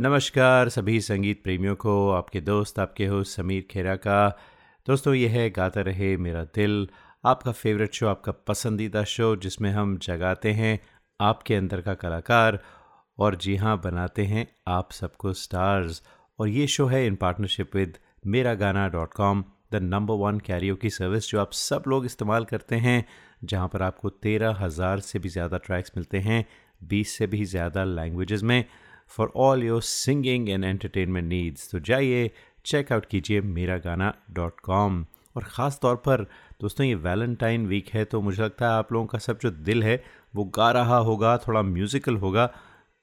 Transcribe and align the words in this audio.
नमस्कार 0.00 0.68
सभी 0.68 1.00
संगीत 1.00 1.42
प्रेमियों 1.42 1.76
को, 1.76 2.10
आपके 2.10 2.40
दोस्त, 2.40 2.78
आपके 2.78 3.06
हो 3.06 3.24
समीर 3.24 3.66
खेरा 3.70 3.96
का। 3.96 4.38
दोस्तों, 4.86 5.14
यह 5.14 5.30
है 5.30 5.50
गाता 5.50 5.80
रहे 5.80 6.16
मेरा 6.16 6.44
दिल, 6.44 6.88
आपका 7.24 7.52
फेवरेट 7.52 7.94
शो 7.94 8.06
आपका 8.06 8.32
पसंदीदा 8.32 9.04
शो 9.04 9.36
जिसमें 9.36 9.70
हम 9.70 9.98
जगाते 9.98 10.52
हैं 10.52 10.80
आपके 11.20 11.54
अंदर 11.54 11.80
का 11.80 11.94
कलाकार। 11.94 12.58
और 13.18 13.34
जी 13.34 13.56
हाँ 13.56 13.80
बनाते 13.84 14.24
हैं 14.24 14.56
आप 14.68 14.92
सबको 14.92 15.32
स्टार्स 15.32 16.02
और 16.38 16.48
ये 16.48 16.66
शो 16.66 16.86
है 16.86 17.06
इन 17.06 17.14
partnership 17.14 17.76
with 17.76 17.98
Mera 18.26 18.54
Gana 18.54 18.88
dot 18.88 19.12
com 19.12 19.44
the 19.74 19.82
number 19.84 20.14
one 20.16 20.38
karaoke 20.40 20.74
की 20.76 20.90
सर्विस 20.90 21.30
जो 21.30 21.40
आप 21.40 21.52
सब 21.52 21.84
लोग 21.88 22.04
इस्तेमाल 22.06 22.44
करते 22.44 22.76
हैं, 22.76 23.04
जहाँ 23.44 23.68
पर 23.68 23.82
आपको 23.82 24.10
तेरह 24.10 24.56
हज़ार 24.60 25.00
से 25.00 25.18
भी 25.18 25.28
ज़्यादा 25.28 25.58
ट्रैक्स 25.58 25.92
मिलते 25.96 26.18
हैं, 26.20 26.44
बीस 26.80 27.16
से 27.18 27.26
भी 27.26 27.44
ज़्यादा 27.46 27.84
लैंग्वेजेस 27.86 28.42
में 28.42 28.64
for 29.10 29.32
all 29.36 29.62
your 29.64 29.82
singing 29.82 30.48
and 30.48 30.64
entertainment 30.64 31.28
needs 31.28 31.70
तो 31.70 31.80
जाइए 31.80 32.30
चेकआउट 32.64 33.06
कीजिए 33.06 33.40
मेरा 33.40 33.76
गाना 33.78 34.12
डॉट 34.32 34.60
कॉम 34.60 35.04
और 35.36 35.42
ख़ास 35.44 35.78
तौर 35.82 35.96
पर, 35.96 36.22
दोस्तों, 36.60 36.86
ये 36.86 36.94
वैलेंटाइन 36.96 37.66
वीक 37.66 37.88
है 37.94 38.04
तो 38.04 38.20
मुझे 38.20 38.42
लगता 38.42 38.66
है 38.66 38.72
आप 38.72 38.92
लोगों 38.92 39.06
का 39.06 39.18
सब 39.18 39.38
जो 39.38 39.50
दिल 39.50 39.82
है, 39.82 40.02
वो 40.34 40.44
गा 40.54 40.70
रहा 40.72 40.96
होगा, 40.98 41.36
थोड़ा 41.38 41.62
म्यूज़िकल 41.62 42.16
होगा। 42.16 42.46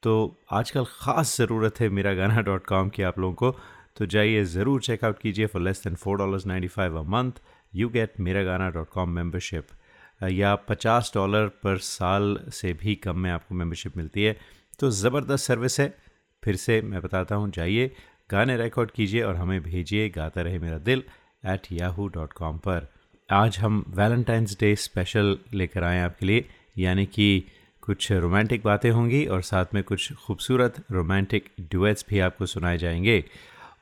तो 0.04 0.14
आजकल 0.52 0.86
ख़ास 0.92 1.38
ज़रूरत 1.38 1.80
है 1.80 1.90
मेरा 1.90 2.14
गाना 2.14 2.42
डॉट 2.42 2.66
कॉम 2.66 2.90
की 2.90 3.04
आप 3.04 3.20
लोगों 3.20 3.34
को। 3.34 3.58
तो 4.02 4.06
जाइए, 4.06 4.44
ज़रूर 4.44 4.82
चेकआउट 4.82 5.20
कीजिए 5.20 5.46
for 5.46 5.62
less 5.62 5.84
than 5.84 5.96
four 5.96 6.18
dollars 6.18 6.46
ninety 6.46 6.68
five 6.68 6.98
a 7.00 7.02
month 7.02 7.32
you 7.76 7.90
get 7.90 8.14
Mera 8.20 8.44
Gana 8.44 8.70
dot 8.70 8.90
com 8.90 9.10
membership 9.10 9.68
या 10.24 10.56
पचास 10.56 11.12
डॉलर 11.16 11.48
पर 11.48 11.78
साल 11.78 12.40
से 12.54 12.74
भी 12.74 12.96
कम 12.96 13.20
में 13.20 13.32
आपको 13.32 13.56
मेम्बरशिप 13.56 13.98
मिलती 13.98 14.24
है। 14.24 14.38
तो 14.80 14.90
ज़बरदस्त 14.92 15.46
सर्विस 15.46 15.80
है। 15.80 15.98
फिर 16.44 16.56
से 16.56 16.82
मैं 16.82 17.02
बताता 17.02 17.36
हूँ, 17.36 17.52
जाइए, 17.52 17.92
गाने 18.32 18.58
रिकॉर्ड 18.58 18.92
कीजिए 18.92 19.22
और 19.22 19.36
हमें 19.36 19.64
भेजिए, 19.64 20.10
गाता 20.10 20.42
रहे 20.42 20.60
मेरा 20.60 20.78
दिल 20.78 21.04
एट 21.46 21.62
याहू 21.72 22.08
डॉट 22.08 22.34
कॉम 22.34 22.58
पर। 22.58 22.88
आज 23.32 23.60
हम 23.60 23.86
वैलेंटाइंस 23.88 24.58
डे 24.60 24.76
स्पेशल 24.76 25.38
लेकर 25.54 25.84
आए 25.84 26.00
आपके 26.00 26.26
लिए। 26.26 26.46
यानी 26.78 27.06
कि 27.06 27.44
कुछ 27.82 28.12
रोमांटिक 28.12 28.64
बातें 28.64 28.92
होंगी 28.92 29.26
और 29.26 29.42
साथ 29.42 29.66
में 29.74 29.84
कुछ 29.84 30.14
खूबसूरत 30.14 30.84
रोमांटिक 30.92 31.50
डुएट्स 31.62 32.06
भी 32.10 32.20
आपको 32.20 32.46
सुनाए 32.46 32.78
जाएँगे। 32.78 33.24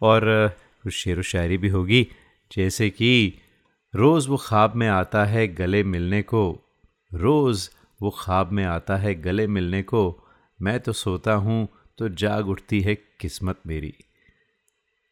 और, 0.02 0.54
कुछ 0.84 0.94
शेर 0.94 1.20
व 1.20 1.22
शायरी 1.22 1.58
भी 1.58 1.70
होगी, 1.70 2.08
जैसे 2.52 2.90
कि, 2.90 3.34
रोज़ 3.96 4.30
वो 4.30 4.38
ख्वाब 4.38 4.76
में 4.76 4.88
आता 4.88 5.26
है 5.26 5.48
गले 5.48 5.84
मिलने 5.84 6.22
को, 6.22 6.60
रोज़ 7.14 7.70
वो 8.02 8.10
ख्वाब 8.10 8.52
में 8.52 8.66
आता 8.66 8.98
है 8.98 9.16
गले 9.16 9.48
मिलने 9.48 9.84
को, 9.84 10.24
मैं 10.62 10.80
तो 10.80 10.94
सोता 10.94 11.34
हूँ 11.34 11.70
तो 11.98 12.10
जाग 12.10 12.48
उठती 12.48 12.82
है 12.82 12.96
किस्मत 12.96 13.60
मेरी। 13.68 13.94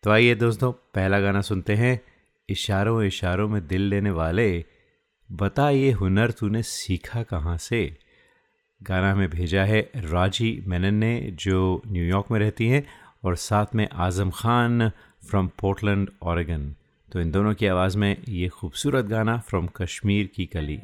तो 0.04 0.12
आइए 0.12 0.36
दोस्तों, 0.36 0.72
पहला 0.72 1.20
गाना 1.20 1.42
सुनते 1.42 1.76
हैं, 1.76 2.02
इशारों 2.50 3.04
इशारों 3.04 3.50
में 3.50 3.68
दिल 3.68 3.82
लेने 3.82 4.12
वाले 4.12 4.66
बता 5.32 5.70
ये 5.70 5.92
हुनर 5.92 6.32
तूने 6.32 6.64
सीखा 6.64 7.24
कहाँ 7.24 7.58
से? 7.58 7.98
गाना 8.84 9.12
हमें 9.12 9.30
भेजा 9.30 9.64
है 9.64 9.92
राज़ी 9.96 10.64
मेनन 10.68 10.94
ने, 10.94 11.30
जो 11.34 11.82
न्यूयॉर्क 11.88 12.26
में 12.32 12.40
रहती 12.40 12.68
हैं 12.68 12.88
और 13.28 13.36
साथ 13.36 13.76
में 13.76 13.88
Azam 14.00 14.32
Khan 14.34 14.90
from 15.24 15.48
Portland 15.60 16.10
Oregon 16.24 16.70
तो 17.10 17.20
इन 17.22 17.32
दोनों 17.32 17.54
की 17.54 17.68
आवाज़ 17.68 17.98
में 17.98 18.16
ये 18.30 18.48
खूबसूरत 18.50 19.06
गाना 19.06 19.38
फ्रॉम 19.48 19.68
कश्मीर 19.76 20.30
की 20.36 20.46
कली 20.46 20.80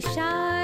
Shark. 0.00 0.57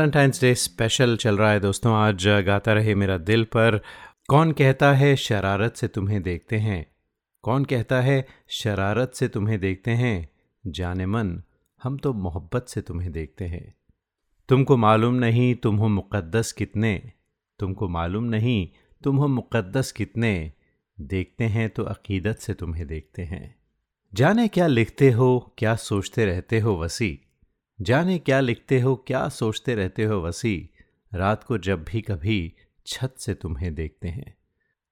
वैलेंटाइंस 0.00 0.40
डे 0.40 0.54
स्पेशल 0.54 1.16
चल 1.16 1.38
रहा 1.38 1.50
है 1.50 1.60
दोस्तों। 1.60 1.94
आज 1.94 2.28
गाता 2.28 2.72
रहे 2.72 2.94
मेरा 2.94 3.18
दिल 3.18 3.44
पर। 3.44 3.80
कौन 4.28 4.52
कहता 4.52 4.92
है 4.92 5.16
शरारत 5.16 5.76
से 5.76 5.88
तुम्हें 5.88 6.22
देखते 6.22 6.56
हैं? 6.56 6.86
कौन 7.42 7.64
कहता 7.64 8.00
है 8.00 8.26
शरारत 8.48 9.12
से 9.14 9.28
तुम्हें 9.28 9.60
देखते 9.60 9.90
हैं? 9.90 10.30
जाने 10.66 11.06
मन, 11.06 11.42
हम 11.82 11.98
तो 11.98 12.12
मोहब्बत 12.12 12.66
से 12.68 12.80
तुम्हें 12.80 13.12
देखते 13.12 13.44
हैं। 13.44 13.74
तुमको 14.48 14.76
मालूम 14.76 15.14
नहीं 15.14 15.54
तुम 15.54 15.76
हो 15.76 15.88
मुक़द्दस 15.88 16.52
कितने। 16.52 17.12
तुमको 17.58 17.88
मालूम 17.88 18.24
नहीं 18.24 18.68
तुम 19.04 19.16
हो 19.16 19.28
मुक़द्दस 19.28 19.92
कितने। 19.92 20.52
देखते 21.00 21.44
हैं 21.44 21.70
तो 21.70 21.84
अकीदत 21.84 22.36
से 22.36 22.54
तुम्हें 22.54 22.86
देखते 22.86 23.22
हैं। 23.22 23.56
जाने 24.14 24.48
क्या 24.48 24.66
लिखते 24.66 25.10
हो, 25.10 25.54
क्या 25.58 25.76
सोचते 25.76 26.26
रहते 26.26 26.60
हो 26.60 26.78
वसी। 26.78 27.20
जाने 27.82 28.18
क्या 28.18 28.40
लिखते 28.40 28.80
हो, 28.80 28.96
क्या 28.96 29.28
सोचते 29.28 29.74
रहते 29.74 30.04
हो 30.04 30.22
वसी? 30.22 30.70
रात 31.14 31.44
को 31.44 31.58
जब 31.58 31.84
भी 31.84 32.00
कभी 32.00 32.54
छत 32.86 33.14
से 33.18 33.34
तुम्हें 33.34 33.74
देखते 33.74 34.08
हैं। 34.08 34.34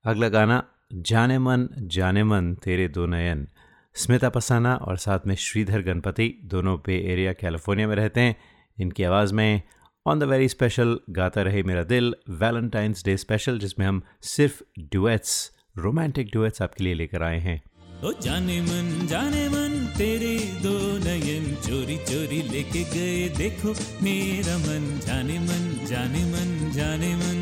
अगला 0.04 0.28
गाना, 0.28 0.68
जाने 0.92 1.38
मन 1.38 1.68
जाने 1.78 2.24
मन, 2.24 2.54
तेरे 2.54 2.88
दो 2.88 3.06
नयन। 3.06 3.48
स्मिता 3.94 4.28
पसाना 4.28 4.74
और 4.74 4.96
साथ 4.96 5.20
में 5.26 5.34
श्रीधर 5.34 5.82
गणपति 5.82 6.40
दोनों 6.44 6.78
पे 6.78 7.12
एरिया, 7.12 7.32
कैलिफ़ोर्निया 7.32 7.88
में 7.88 7.96
रहते 7.96 8.20
हैं। 8.20 8.36
इनकी 8.80 9.02
आवाज़ 9.02 9.34
में 9.34 9.62
ऑन 10.06 10.18
द 10.18 10.22
वेरी 10.22 10.48
स्पेशल 10.48 11.00
गाता 11.10 11.42
रहे 11.42 11.62
मेरा 11.62 11.82
दिल। 11.82 12.14
वैलेंटाइंस 12.30 13.04
डे 13.04 13.16
स्पेशल 13.16 13.58
जिसमें 13.58 13.86
हम 13.86 14.02
सिर्फ़ 14.20 14.62
डुएट्स 14.78 15.58
रोमांटिक 15.76 16.30
डुएट्स 16.32 16.62
आपके 16.62 16.84
लिए 16.84 16.94
लेकर 16.94 17.22
आए 17.22 17.38
हैं। 17.38 17.62
ओ 17.98 18.10
जाने 18.24 18.60
मन 18.62 19.06
जाने 19.10 19.48
मन 19.50 19.72
तेरे 19.98 20.34
दो 20.64 20.74
नयन 21.04 21.46
चोरी 21.64 21.96
चोरी 22.08 22.40
लेके 22.50 22.82
गए। 22.92 23.28
देखो 23.38 23.74
मेरा 24.02 24.56
मन 24.58 24.84
जाने 25.06 25.38
मन 25.38 25.64
जाने 25.90 26.22
मन 26.24 26.52
जाने 26.76 27.10
मन। 27.22 27.40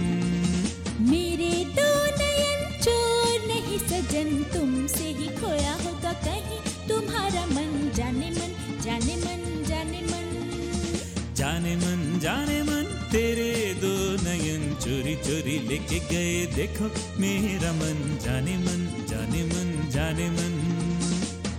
मेरे 1.11 1.53
दो 1.77 1.89
नयन 2.21 2.63
चोर 2.87 3.47
नहीं 3.51 3.79
सजन 3.91 4.33
तुमसे 4.55 5.13
ही 5.19 5.29
खोया 5.37 5.75
होगा 5.85 6.13
कहीं। 6.25 6.61
तुम्हारा 6.89 7.45
मन 7.53 7.71
जाने 7.97 8.31
मन 8.39 8.57
जाने 8.87 9.17
मन 9.27 9.45
जाने 9.69 10.01
मन। 10.11 10.25
जाने 11.37 11.77
मन 11.77 12.19
जाने 12.23 12.63
मन 12.71 12.85
तेरे 13.13 13.53
दो 13.83 13.95
नयन 14.25 14.65
चोरी 14.85 15.15
चोरी 15.27 15.59
लेके 15.69 15.99
गए। 16.11 16.35
देखो 16.57 16.91
मेरा 17.21 17.73
मन 17.83 18.01
जाने 18.25 18.57
मन 18.59 18.81
जाने 20.07 20.29
मन। 20.31 20.53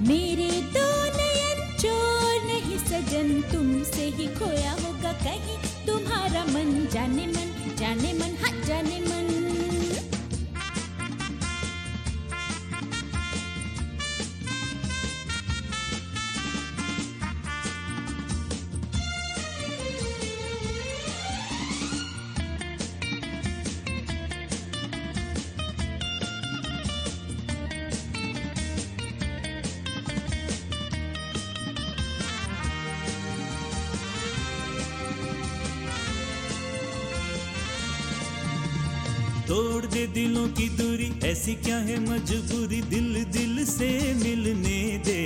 मेरे 0.08 0.50
दो 0.76 0.86
नयन 1.16 1.60
चोर 1.82 2.46
नहीं, 2.46 2.78
सजन 2.80 3.28
तुमसे 3.52 4.06
ही 4.18 4.28
खोया 4.38 4.72
होगा 4.72 5.12
कहीं। 5.26 5.58
तुम्हारा 5.88 6.46
मन 6.46 6.72
जाने 6.94 7.26
मन 7.28 7.76
जाने 7.80 8.14
मन 8.14 8.38
हाँ 8.44 8.56
जाने 8.68 9.00
मन। 9.02 9.27
दे 39.98 40.06
दिलों 40.14 40.48
की 40.54 40.68
दूरी 40.78 41.08
ऐसी 41.26 41.54
क्या 41.66 41.78
है 41.86 41.98
मजबूरी 42.00 42.82
दिल 42.90 43.14
दिल 43.34 43.64
से 43.66 43.88
मिलने 44.14 44.78
दे। 45.06 45.22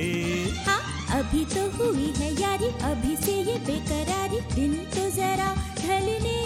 हाँ? 0.67 0.79
अभी 1.17 1.43
तो 1.45 1.63
हुई 1.75 2.07
है 2.17 2.29
यारी 2.41 2.69
अभी 2.89 3.15
से 3.25 3.33
ये 3.41 3.55
बेकरारी 3.67 4.39
दिन 4.55 4.75
तो 4.95 5.09
जरा 5.17 5.49
ढलने 5.79 6.37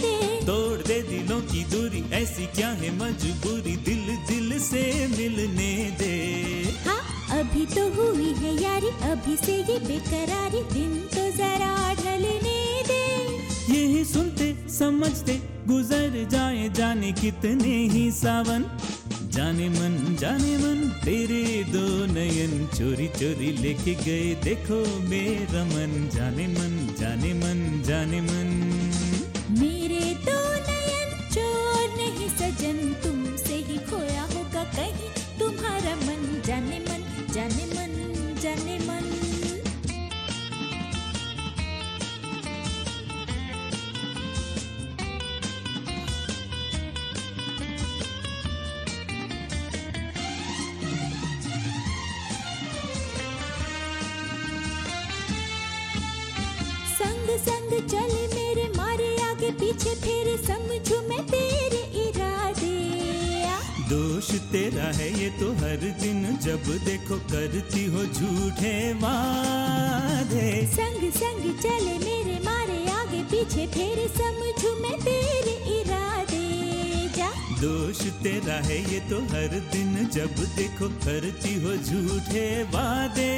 दे। 0.00 0.14
तोड़ 0.46 0.80
दे 0.88 1.00
दिलों 1.10 1.40
की 1.52 1.64
दूरी 1.74 2.02
ऐसी 2.22 2.46
क्या 2.56 2.68
है 2.80 2.96
मजबूरी 2.96 3.76
दिल 3.84 4.16
दिल 4.28 4.58
से 4.70 4.82
मिलने 5.18 5.70
दे। 6.00 6.16
हाँ? 6.88 7.00
अभी 7.40 7.66
तो 7.76 7.88
हुई 8.00 8.32
है 8.40 8.56
यारी 8.62 8.96
अभी 9.12 9.36
से 9.44 9.60
ये 9.60 9.78
बेकरारी 9.88 10.62
दिन 10.72 10.98
तो 11.14 11.30
जरा 11.36 11.94
ढलने 12.02 12.58
दे। 12.88 13.02
यही 13.76 14.04
सुनते 14.06 14.54
समझते 14.78 15.40
गुजर 15.66 16.28
जाए 16.30 16.68
जाने 16.68 17.12
कितने 17.12 17.74
ही 17.88 18.10
सावन। 18.10 18.64
जाने 19.30 19.68
मन 19.68 20.16
जाने 20.20 20.56
मन, 20.58 20.78
तेरे 21.04 21.64
दो 21.64 21.86
नयन 22.06 22.66
चोरी 22.66 23.08
चोरी 23.08 23.52
लेके 23.52 23.94
गए। 23.94 24.34
देखो 24.44 24.80
मेरा 25.08 25.64
मन, 25.64 26.10
जाने 26.14 26.46
मन 26.46 26.94
जाने 27.00 27.34
मन 27.34 27.82
जाने 27.86 28.20
मन। 28.20 28.48
मेरे 29.60 30.04
दो 30.26 30.40
नयन 30.68 31.10
चोर 31.34 31.96
नहीं 31.96 32.28
सजन 32.28 32.78
तुमसे 33.02 33.19
चले 57.90 58.26
मेरे 58.34 58.66
मारे 58.76 59.08
आगे 59.22 59.50
पीछे 59.60 59.94
फिर 60.02 60.26
समझू 60.46 61.00
मैं 61.08 61.22
तेरे 61.26 61.82
इरादे। 62.02 62.76
दोष 63.90 64.28
तेरा 64.52 64.90
है 64.96 65.08
ये 65.20 65.28
तो 65.30 65.48
हर 65.54 65.80
दिन 66.00 66.20
जब 66.44 66.68
देखो 66.84 67.16
करती 67.32 67.84
हो 67.86 68.04
झूठे 68.04 68.74
वादे। 69.02 70.46
संग 70.74 71.10
संग 71.12 71.42
चले 71.58 71.96
मेरे 72.04 72.38
मारे 72.44 72.78
आगे 72.92 73.22
पीछे 73.32 73.66
फिर 73.74 74.06
समझू 74.18 74.74
मैं 74.82 74.96
तेरे 75.00 75.56
इरादे। 75.78 76.46
जा। 77.16 77.30
दोष 77.60 78.06
तेरा 78.22 78.60
है 78.68 78.80
ये 78.92 79.00
तो 79.10 79.20
हर 79.34 79.60
दिन 79.72 80.08
जब 80.14 80.42
देखो 80.56 80.88
करती 81.04 81.54
हो 81.64 81.76
झूठे 81.76 82.48
वादे। 82.72 83.30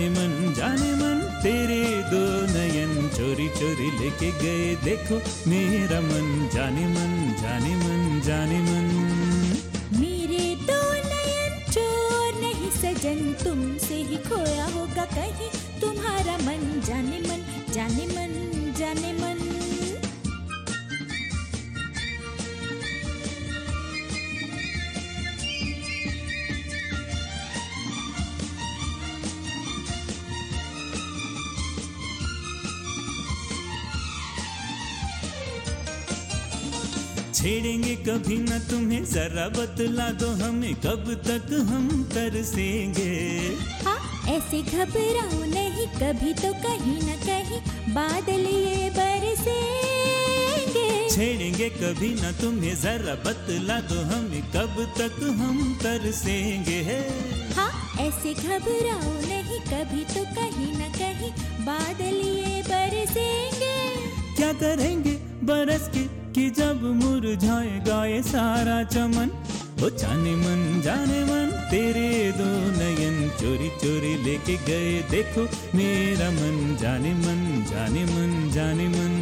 जाने 0.00 0.08
मन 0.08 0.52
जाने 0.56 0.90
मन, 0.96 1.18
तेरे 1.42 1.80
दो 2.08 2.20
नयन 2.52 2.92
चोरी 3.16 3.48
चोरी 3.48 3.88
लेके 3.98 4.30
गए। 4.40 4.74
देखो 4.84 5.16
मेरा 5.50 6.00
मन, 6.00 6.48
जाने 6.54 6.86
मन 6.86 7.12
जाने 7.42 7.74
मन 7.76 8.20
जाने 8.26 8.60
मन। 8.60 8.88
मेरे 10.00 10.44
दो 10.64 10.80
नयन 11.10 11.60
चोर 11.70 12.40
नहीं 12.40 12.70
सजन, 12.80 13.20
तुमसे 13.44 14.00
ही 14.08 14.16
खोया 14.28 14.66
होगा 14.76 15.04
कहीं। 15.12 15.50
तुम्हारा 15.80 16.38
मन, 16.48 16.64
जाने 16.88 17.20
मन 17.28 17.44
जाने 17.74 18.06
मन 18.16 18.32
जाने 18.80 19.12
मन। 19.12 19.39
छेड़ेंगे 37.40 37.94
कभी 38.06 38.36
न 38.38 38.56
तुम्हें 38.70 39.04
जरा 39.10 39.46
बतला 39.48 40.08
दो 40.20 40.26
हमें 40.40 40.74
कब 40.76 41.06
तक 41.26 41.52
हम 41.68 41.86
तरसेंगे? 42.12 43.12
हाँ 43.84 44.00
ऐसे 44.28 44.60
घबराओ 44.62 45.38
नहीं 45.52 45.86
कभी 45.94 46.32
तो 46.42 46.50
कहीं 46.64 46.98
न 47.00 47.16
कहीं 47.22 47.60
बादल 47.94 48.44
ये 48.46 48.90
बरसेंगे। 48.98 50.84
छेड़ेंगे 51.08 51.68
कभी 51.78 52.10
न 52.14 52.32
तुम्हें 52.42 52.76
जरा 52.82 53.14
बतला 53.24 53.78
दो 53.88 54.02
हमें 54.12 54.44
कब 54.52 54.76
तक 55.00 55.18
हम 55.40 55.56
तरसेंगे? 55.82 56.78
हाँ 57.56 57.72
ऐसे 58.06 58.34
घबराओ 58.34 59.16
नहीं 59.24 59.60
कभी 59.72 60.04
तो 60.14 60.24
कहीं 60.36 60.72
न 60.76 60.92
कहीं 61.00 61.32
बादल 61.64 62.16
ये 62.28 62.62
बरसेंगे। 62.70 63.76
क्या 64.36 64.52
करेंगे 64.62 65.14
बरस 65.46 65.90
के 65.96 66.08
कि 66.34 66.50
जब 66.50 66.82
मुरझाएगा 66.82 68.04
ये 68.04 68.22
सारा 68.22 68.82
चमन, 68.82 69.30
ओ 69.84 69.88
जाने 69.90 70.34
मन 70.36 70.80
जाने 70.84 71.20
मन, 71.24 71.46
तेरे 71.70 72.10
दो 72.32 72.48
नयन 72.78 73.16
चोरी 73.40 73.68
चोरी 73.68 74.14
लेके 74.24 74.56
गए 74.66 74.92
देखो 75.10 75.42
मेरा 75.74 76.30
मन। 76.30 76.76
जाने 76.80 77.12
मन 77.14 77.40
जाने 77.70 78.04
मन 78.04 78.50
जाने 78.54 78.86
मन। 78.88 79.14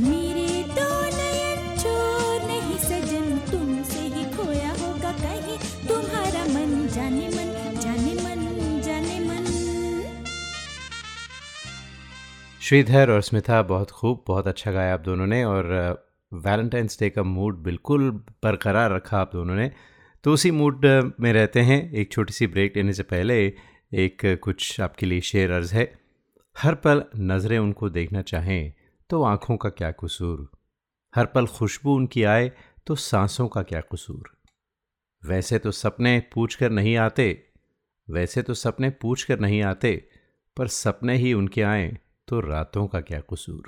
मेरे 0.00 0.48
दो 0.76 0.90
नयन 1.18 1.60
चोर 1.76 2.36
नहीं 2.46 2.78
सजन, 2.78 3.26
तुमसे 3.50 4.00
ही 4.14 4.24
खोया 4.36 4.70
होगा 4.70 5.12
कहीं। 5.12 5.58
तुम्हारा 5.88 6.44
मन, 6.54 6.88
जाने 6.94 7.28
मन 7.28 7.41
श्रीधर 12.72 13.10
और 13.10 13.20
स्मिता 13.22 13.60
बहुत 13.62 13.90
खूब, 13.90 14.22
बहुत 14.26 14.46
अच्छा 14.46 14.70
गाया 14.72 14.92
आप 14.94 15.00
दोनों 15.00 15.26
ने 15.26 15.44
और 15.44 15.66
वैलेंटाइंस 16.32 16.98
डे 17.00 17.08
का 17.10 17.22
मूड 17.22 17.56
बिल्कुल 17.62 18.10
बरकरार 18.42 18.92
रखा 18.92 19.18
आप 19.18 19.30
दोनों 19.32 19.54
ने। 19.54 19.70
तो 20.24 20.32
उसी 20.32 20.50
मूड 20.50 20.84
में 21.20 21.32
रहते 21.32 21.60
हैं। 21.60 21.92
एक 21.92 22.12
छोटी 22.12 22.32
सी 22.32 22.46
ब्रेक 22.46 22.76
लेने 22.76 22.92
से 22.92 23.02
पहले 23.02 23.36
एक 23.94 24.40
कुछ 24.42 24.80
आपके 24.80 25.06
लिए 25.06 25.20
शेर 25.20 25.50
अर्ज़ 25.50 25.74
है। 25.74 25.84
हर 26.56 26.74
पल 26.74 27.02
नज़रें 27.16 27.58
उनको 27.58 27.90
देखना 27.90 28.22
चाहें 28.22 28.72
तो 29.10 29.22
आँखों 29.22 29.56
का 29.56 29.68
क्या 29.70 29.90
कसूर? 29.90 30.50
हर 31.14 31.26
पल 31.26 31.46
खुशबू 31.48 31.96
उनकी 31.96 32.22
आए 32.24 32.50
तो 32.86 32.94
सांसों 32.94 33.48
का 33.48 33.62
क्या 33.62 33.80
कसूर? 33.92 34.30
वैसे 35.22 35.58
तो 35.58 35.70
सपने 35.70 36.18
पूछ 36.34 36.54
कर 36.54 36.70
नहीं 36.70 36.96
आते, 36.96 37.44
वैसे 38.08 38.42
तो 38.42 38.54
सपने 38.54 38.90
पूछ 38.90 39.24
कर 39.24 39.40
नहीं 39.40 39.62
आते, 39.62 39.94
पर 40.56 40.68
सपने 40.68 41.16
ही 41.16 41.34
उनके 41.34 41.62
आए। 41.64 41.98
तो 42.32 42.38
रातों 42.40 42.86
का 42.88 43.00
क्या 43.08 43.18
कसूर 43.30 43.64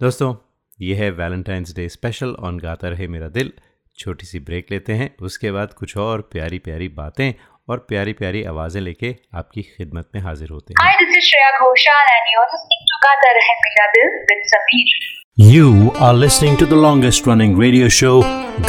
दोस्तों 0.00 0.34
ये 0.82 0.94
है 1.00 1.10
वैलेंटाइंस 1.18 1.74
डे 1.74 1.88
स्पेशल 1.88 2.34
ऑन 2.46 2.58
गाता 2.60 2.88
रहे 2.94 3.06
मेरा 3.08 3.28
दिल 3.36 3.52
छोटी 3.98 4.26
सी 4.26 4.38
ब्रेक 4.48 4.70
लेते 4.70 4.92
हैं 5.00 5.08
उसके 5.28 5.50
बाद 5.56 5.72
कुछ 5.80 5.96
और 6.04 6.20
प्यारी 6.32 6.58
प्यारी 6.64 6.88
बातें 6.96 7.32
और 7.70 7.84
प्यारी 7.90 8.12
प्यारी 8.20 8.42
आवाज़ें 8.52 8.80
लेके 8.80 9.14
आपकी 9.40 9.62
खिदमत 9.62 10.08
में 10.14 10.20
हाजिर 10.22 10.50
होते 10.52 10.74
हैं 10.74 10.86
Hi, 10.86 10.94
this 11.02 11.12
is 11.18 11.28
Shreya 11.28 11.52
Ghoshal 11.58 12.10
and 12.14 12.32
you're 12.32 12.48
listening 12.54 12.82
to 12.88 12.98
Gata 13.04 13.30
Rahe 13.36 13.54
Mera 13.60 13.86
Dil 13.92 14.10
with 14.30 14.50
Sameer. 14.54 15.06
You 15.52 15.92
are 16.08 16.14
listening 16.14 16.58
to 16.64 16.68
the 16.72 16.80
longest 16.86 17.30
running 17.32 17.54
radio 17.60 17.92
show 17.98 18.16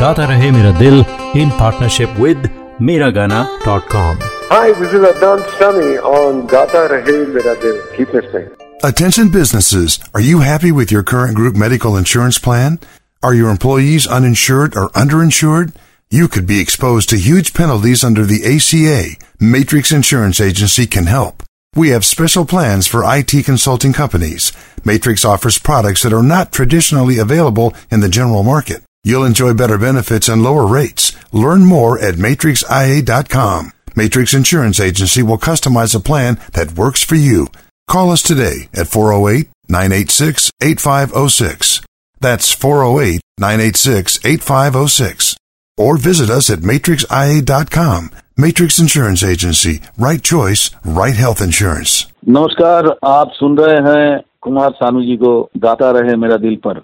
Gata 0.04 0.28
Rahe 0.34 0.52
Mera 0.58 0.76
Dil 0.84 1.00
in 1.44 1.56
partnership 1.64 2.22
with 2.28 2.46
Miragana.com. 2.92 4.22
Hi, 4.54 4.68
this 4.74 4.94
is 4.94 5.10
Adnan 5.12 5.44
Sami 5.58 5.98
on 6.14 6.46
Gata 6.56 6.86
Rahe 6.94 7.18
Mera 7.34 7.58
Dil. 7.66 7.82
Keep 7.98 8.16
listening. 8.20 8.48
Attention 8.86 9.30
businesses, 9.30 9.98
are 10.14 10.22
you 10.22 10.42
happy 10.42 10.72
with 10.72 10.92
your 10.92 11.02
current 11.02 11.36
group 11.36 11.56
medical 11.56 11.98
insurance 11.98 12.38
plan? 12.38 12.80
Are 13.24 13.34
your 13.34 13.50
employees 13.50 14.06
uninsured 14.06 14.78
or 14.78 14.90
underinsured? 14.90 15.74
You 16.12 16.28
could 16.28 16.46
be 16.46 16.60
exposed 16.60 17.10
to 17.10 17.18
huge 17.18 17.56
penalties 17.56 18.04
under 18.04 18.26
the 18.26 18.46
ACA. 18.46 19.16
Matrix 19.40 19.92
Insurance 19.92 20.40
Agency 20.40 20.86
can 20.86 21.08
help. 21.08 21.42
We 21.76 21.90
have 21.90 22.06
special 22.06 22.46
plans 22.46 22.86
for 22.86 23.02
IT 23.04 23.44
consulting 23.44 23.92
companies. 23.92 24.54
Matrix 24.84 25.26
offers 25.26 25.58
products 25.58 26.04
that 26.04 26.14
are 26.14 26.22
not 26.22 26.52
traditionally 26.52 27.18
available 27.18 27.74
in 27.90 28.02
the 28.02 28.08
general 28.08 28.44
market. 28.44 28.84
You'll 29.04 29.26
enjoy 29.26 29.56
better 29.56 29.80
benefits 29.80 30.30
and 30.30 30.44
lower 30.44 30.68
rates. 30.68 31.12
Learn 31.32 31.66
more 31.66 31.98
at 31.98 32.22
matrixia.com. 32.22 33.72
Matrix 33.96 34.36
Insurance 34.36 34.80
Agency 34.80 35.24
will 35.24 35.40
customize 35.40 35.96
a 35.96 36.00
plan 36.00 36.40
that 36.54 36.74
works 36.74 37.04
for 37.04 37.16
you. 37.16 37.48
Call 37.89 38.11
us 38.11 38.23
today 38.23 38.69
at 38.75 38.89
408 38.89 39.49
986 39.69 40.51
8506. 40.63 41.81
That's 42.21 42.53
408 42.53 43.21
986 43.39 44.19
8506. 44.25 45.37
Or 45.79 45.97
visit 45.97 46.31
us 46.31 46.51
at 46.51 46.61
matrixia.com. 46.61 48.11
Matrix 48.37 48.79
Insurance 48.79 49.23
Agency. 49.23 49.81
Right 49.99 50.23
choice, 50.23 50.71
right 50.85 51.17
health 51.17 51.41
insurance. 51.41 52.07
नमस्कार 52.29 52.89
आप 53.05 53.31
सुन 53.35 53.57
रहे 53.59 53.77
हैं 53.89 54.21
कुमार 54.43 54.71
सानू 54.71 55.03
जी 55.03 55.17
को 55.17 55.33
गाता 55.65 55.91
रहे 55.99 56.17
मेरा 56.25 56.37
दिल 56.47 56.57
पर 56.67 56.83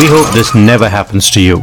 We 0.00 0.06
hope 0.06 0.32
this 0.32 0.54
never 0.54 0.88
happens 0.88 1.30
to 1.32 1.40
you. 1.40 1.62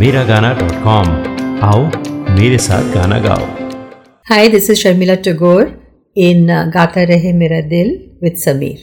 Miragana.com. 0.00 1.06
आओ 1.64 1.82
मेरे 2.38 2.58
साथ 2.68 2.92
गाना 2.94 3.18
गाओ 3.28 3.52
Hi, 4.30 4.42
this 4.56 4.68
is 4.74 4.82
Sharmila 4.84 5.16
Tagore. 5.28 5.66
in 6.24 6.50
uh, 6.50 6.58
Gata 6.74 7.02
Rahe 7.10 7.30
Mera 7.38 7.60
Dil 7.70 7.88
with 8.24 8.36
Sameer. 8.42 8.82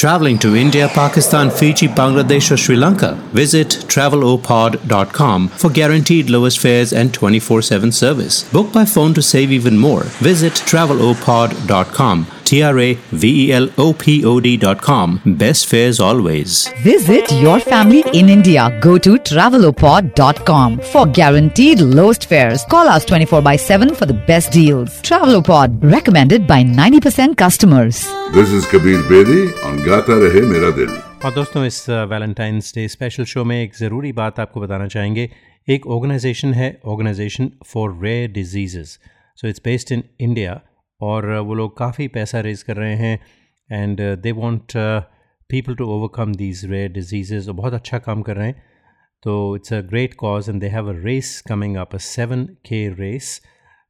Traveling 0.00 0.38
to 0.44 0.50
India, 0.56 0.88
Pakistan, 0.94 1.50
Fiji, 1.50 1.88
Bangladesh, 1.98 2.50
or 2.54 2.56
Sri 2.56 2.76
Lanka? 2.76 3.10
Visit 3.38 3.76
travelopod.com 3.94 5.48
for 5.62 5.70
guaranteed 5.78 6.30
lowest 6.30 6.58
fares 6.64 6.92
and 7.02 7.12
24 7.18 7.60
7 7.62 7.92
service. 7.92 8.38
Book 8.52 8.72
by 8.72 8.84
phone 8.94 9.14
to 9.20 9.22
save 9.30 9.52
even 9.58 9.76
more. 9.86 10.04
Visit 10.30 10.62
travelopod.com. 10.72 12.26
T 12.44 12.62
R 12.62 12.78
A 12.78 12.94
V 13.12 13.28
E 13.42 13.52
L 13.52 13.68
O 13.78 13.92
P 13.92 14.24
O 14.24 14.40
D.com. 14.40 15.20
Best 15.42 15.66
fares 15.66 16.00
always. 16.00 16.68
Visit 16.82 17.32
your 17.32 17.58
family 17.60 18.02
in 18.12 18.28
India. 18.28 18.78
Go 18.80 18.96
to 18.98 19.16
travelopod.com 19.30 20.78
for 20.92 21.06
guaranteed 21.06 21.80
lowest 21.80 22.26
fares. 22.26 22.64
Call 22.64 22.88
us 22.88 23.04
24 23.04 23.42
by 23.42 23.56
7 23.56 23.94
for 23.94 24.06
the 24.06 24.18
best 24.32 24.52
deals. 24.52 25.00
Travelopod 25.02 25.82
recommended 25.82 26.46
by 26.46 26.62
90% 26.62 27.36
customers. 27.36 28.06
This 28.32 28.50
is 28.50 28.66
Kabir 28.66 29.02
Bedi 29.12 29.42
on 29.64 29.78
Gata 29.84 30.18
Rahe 30.24 30.42
Mera 30.54 30.72
Dil. 30.72 30.90
और 31.24 31.32
दोस्तों 31.34 31.64
इस 31.66 31.88
Valentine's 32.10 32.72
day 32.74 32.86
special 32.88 33.24
show 33.32 33.44
में 33.44 33.56
एक 33.62 33.74
ज़रूरी 33.76 34.12
बात 34.20 34.38
आपको 34.40 34.60
बताना 34.60 34.86
चाहेंगे 34.94 35.28
एक 35.74 35.86
ऑर्गेनाइजेशन 35.86 36.52
है 36.54 36.68
organization 36.92 37.50
for 37.72 37.98
rare 38.02 38.30
diseases 38.32 38.78
so 39.40 39.48
it's 39.48 39.60
based 39.64 39.92
in 39.92 40.02
India 40.20 40.60
और 41.01 41.31
वो 41.37 41.53
लोग 41.53 41.77
काफ़ी 41.77 42.07
पैसा 42.07 42.39
रेज 42.39 42.63
कर 42.63 42.75
रहे 42.75 42.95
हैं 42.95 43.19
and 43.69 44.01
they 44.21 44.31
want 44.31 44.71
people 45.49 45.75
to 45.75 45.85
overcome 45.95 46.35
these 46.35 46.65
rare 46.65 46.91
disease 46.91 47.49
बहुत 47.51 47.73
अच्छा 47.73 47.99
काम 47.99 48.21
कर 48.21 48.35
रहे 48.37 48.47
हैं। 48.47 48.63
तो 49.23 49.55
it's 49.55 49.73
a 49.73 49.81
great 49.81 50.13
cause 50.13 50.49
and 50.49 50.61
they 50.61 50.67
have 50.69 50.89
a 50.89 50.93
race 51.05 51.39
coming 51.47 51.75
up 51.77 51.95
a 51.95 51.97
seven 52.07 52.45
K 52.65 52.87
race 52.93 53.39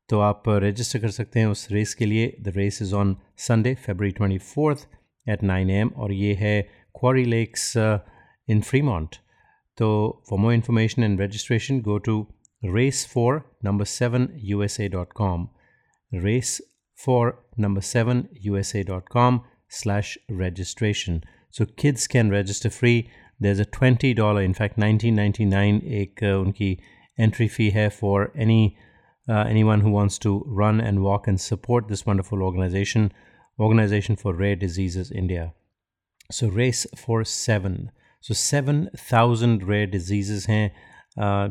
तो 0.10 0.20
आप 0.20 0.44
रजिस्टर 0.50 1.00
कर 1.00 1.10
सकते 1.10 1.40
हैं 1.40 1.48
उस 1.48 1.68
रेस 1.72 1.94
के 1.94 2.06
लिए। 2.06 2.36
The 2.42 2.54
race 2.56 2.82
is 2.82 2.94
on 2.96 3.16
Sunday 3.48 3.74
February 3.76 4.12
twenty 4.12 4.38
fourth 4.38 4.88
at 5.26 5.44
nine 5.44 5.70
AM 5.70 5.90
और 5.98 6.12
ये 6.14 6.34
है 6.34 6.62
क्वारी 7.00 7.26
लेक्स 7.26 7.74
इन 7.78 8.62
फ्रीमॉन्ट 8.62 9.16
तो 9.78 9.88
for 10.30 10.40
more 10.40 10.54
information 10.54 11.04
and 11.04 11.22
registration 11.22 11.82
go 11.82 11.98
to 12.08 12.22
race 12.66 13.06
for 13.14 13.42
number 13.66 13.86
seven 13.86 14.30
U 14.44 14.62
S 14.64 14.80
A 14.80 14.88
dot 14.90 15.14
com 15.14 15.48
race 16.12 16.60
for 17.05 17.39
number 17.57 17.81
7 17.81 18.29
usa.com 18.41 19.43
slash 19.69 20.19
registration 20.29 21.23
so 21.51 21.65
kids 21.65 22.07
can 22.07 22.31
register 22.31 22.71
free 22.71 23.11
there's 23.39 23.61
a 23.61 23.65
$20 23.65 24.45
in 24.45 24.55
fact 24.55 24.79
1999 24.79 25.83
ek 26.01 26.23
uh, 26.23 26.37
unki 26.45 26.71
entry 27.19 27.49
fee 27.49 27.71
hai 27.71 27.89
for 27.89 28.33
any 28.35 28.77
uh, 29.29 29.45
anyone 29.55 29.81
who 29.81 29.91
wants 29.91 30.19
to 30.19 30.45
run 30.47 30.81
and 30.81 31.03
walk 31.03 31.27
and 31.27 31.41
support 31.41 31.89
this 31.89 32.05
wonderful 32.07 32.43
organization 32.43 33.11
organization 33.59 34.17
for 34.17 34.35
rare 34.35 34.57
diseases 34.57 35.11
india 35.23 35.53
so 36.31 36.49
race 36.49 36.87
for 37.07 37.25
7 37.25 37.91
so 38.21 38.35
7000 38.35 39.67
rare 39.73 39.87
diseases 39.87 40.47
हैं 40.47 40.71
uh, 41.19 41.49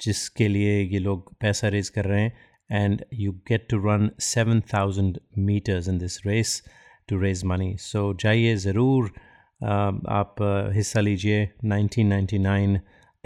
जिसके 0.00 0.48
लिए 0.48 0.80
ये 0.82 0.98
लोग 0.98 1.34
पैसा 1.40 1.68
raise 1.68 1.88
कर 1.88 2.04
रहे 2.04 2.22
हैं 2.22 2.32
and 2.70 3.04
you 3.10 3.34
get 3.46 3.68
to 3.68 3.78
run 3.78 4.12
7000 4.18 5.20
meters 5.36 5.88
in 5.88 5.98
this 5.98 6.24
race 6.24 6.62
to 7.08 7.18
raise 7.18 7.44
money 7.44 7.76
so 7.76 8.12
जाइए 8.22 8.54
ज़रूर 8.56 9.12
आप 10.20 10.42
हिस्सा 10.74 11.00
लीजिए 11.00 11.48
1999 11.64 12.78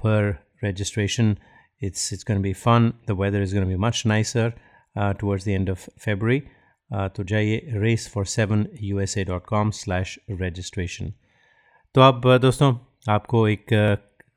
per 0.02 0.38
registration 0.62 1.36
it's 1.80 2.10
it's 2.12 2.24
going 2.24 2.40
to 2.40 2.46
be 2.48 2.54
fun 2.64 2.92
the 3.06 3.14
weather 3.14 3.42
is 3.42 3.52
going 3.52 3.66
to 3.66 3.72
be 3.72 3.80
much 3.86 4.04
nicer 4.04 4.52
uh, 4.96 5.12
towards 5.14 5.44
the 5.44 5.54
end 5.54 5.68
of 5.68 5.88
February 6.06 6.42
uh, 6.90 7.08
तो 7.16 7.24
जाइए 7.32 7.80
race 7.84 8.08
for 8.14 8.24
7 8.24 8.66
usa.com 8.90 9.72
slash 9.82 10.18
registration 10.44 11.12
तो 11.94 12.00
अब 12.02 12.36
दोस्तों 12.42 12.74
आपको 13.08 13.46
एक 13.48 13.66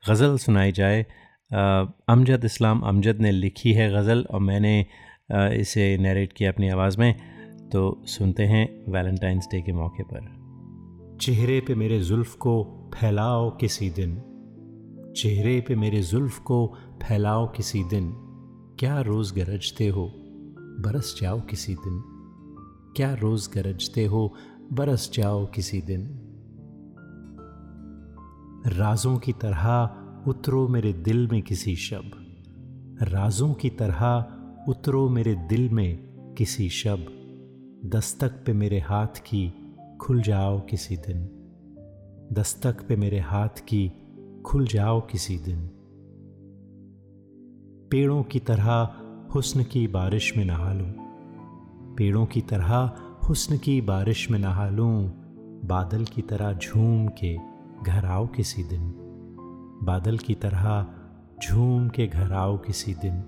गज़ल 0.08 0.36
सुनाई 0.38 0.72
जाए 0.72 1.04
अमजद 1.53 2.45
इस्लाम 2.45 2.79
अमजद 2.81 3.17
ने 3.21 3.31
लिखी 3.31 3.73
है 3.73 3.91
गज़ल 3.93 4.25
और 4.31 4.39
मैंने 4.39 4.85
इसे 5.31 5.97
नरेट 5.97 6.33
किया 6.33 6.51
अपनी 6.51 6.69
आवाज़ 6.69 6.99
में। 6.99 7.15
तो 7.69 8.03
सुनते 8.05 8.43
हैं 8.43 8.91
वैलेंटाइंस 8.91 9.47
डे 9.51 9.61
के 9.61 9.73
मौके 9.73 10.03
पर। 10.03 11.17
चेहरे 11.21 11.61
पे 11.61 11.75
मेरे 11.75 11.99
जुल्फ़ 11.99 12.37
को 12.37 12.63
फैलाओ 12.95 13.49
किसी 13.57 13.89
दिन। 13.89 14.15
चेहरे 15.17 15.61
पे 15.61 15.75
मेरे 15.75 16.01
जुल्फ़ 16.01 16.39
को 16.39 16.77
फैलाओ 17.03 17.47
किसी 17.47 17.83
दिन। 17.83 18.11
क्या 18.79 19.01
रोज़ 19.01 19.33
गरजते 19.35 19.87
हो, 19.87 20.11
बरस 20.79 21.19
जाओ 21.21 21.41
किसी 21.41 21.73
दिन। 21.73 22.01
क्या 22.95 23.13
रोज़ 23.13 23.49
गरजते 23.55 24.05
हो, 24.05 24.33
बरस 24.73 25.11
जाओ 25.13 25.45
किसी 25.45 25.81
दिन। 25.81 26.07
राजों 28.67 29.17
की 29.17 29.33
तरह 29.33 30.01
उतरो 30.27 30.67
मेरे 30.67 30.93
दिल 30.93 31.27
में 31.27 31.41
किसी 31.41 31.75
शब। 31.75 32.11
राजों 33.01 33.53
की 33.53 33.69
तरह 33.69 34.25
उतरो 34.69 35.09
मेरे 35.09 35.35
दिल 35.35 35.69
में 35.69 35.97
किसी 36.37 36.69
शब। 36.69 37.05
दस्तक 37.85 38.31
पे 38.45 38.53
मेरे 38.53 38.79
हाथ 38.79 39.07
की 39.07 39.53
खुल 40.01 40.21
जाओ 40.21 40.59
किसी 40.59 40.97
दिन। 40.97 41.29
दस्तक 42.33 42.87
पे 42.87 42.95
मेरे 42.95 43.19
हाथ 43.19 43.49
की 43.49 43.91
खुल 44.45 44.67
जाओ 44.67 45.01
किसी 45.01 45.37
दिन। 45.37 45.69
पेड़ों 47.91 48.23
की 48.23 48.39
तरह 48.39 48.95
हुस्न 49.35 49.63
की 49.63 49.87
बारिश 49.87 50.37
में 50.37 50.45
नहा 50.45 50.73
लूँ। 50.73 50.93
पेड़ों 51.95 52.25
की 52.25 52.41
तरह 52.41 52.95
हुस्न 53.29 53.57
की 53.57 53.81
बारिश 53.81 54.31
में 54.31 54.39
नहा 54.39 54.69
लूँ। 54.69 55.11
बादल 55.65 56.05
की 56.05 56.21
तरह 56.21 56.53
झूम 56.53 57.07
के 57.07 57.37
घर 57.83 58.05
आओ 58.05 58.27
किसी 58.27 58.63
दिन। 58.63 59.04
बादल 59.83 60.17
की 60.17 60.35
तरह 60.35 60.87
झूम 61.43 61.89
के 61.89 62.07
घर 62.07 62.33
आओ 62.33 62.57
किसी 62.57 62.93
दिन। 62.93 63.23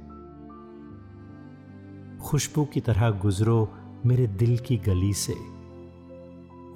खुशबू 2.24 2.66
की 2.66 2.80
तरह 2.80 3.10
गुजरो 3.10 3.74
मेरे 4.06 4.28
दिल 4.28 4.58
की 4.58 4.78
गली 4.78 5.14
से। 5.14 5.36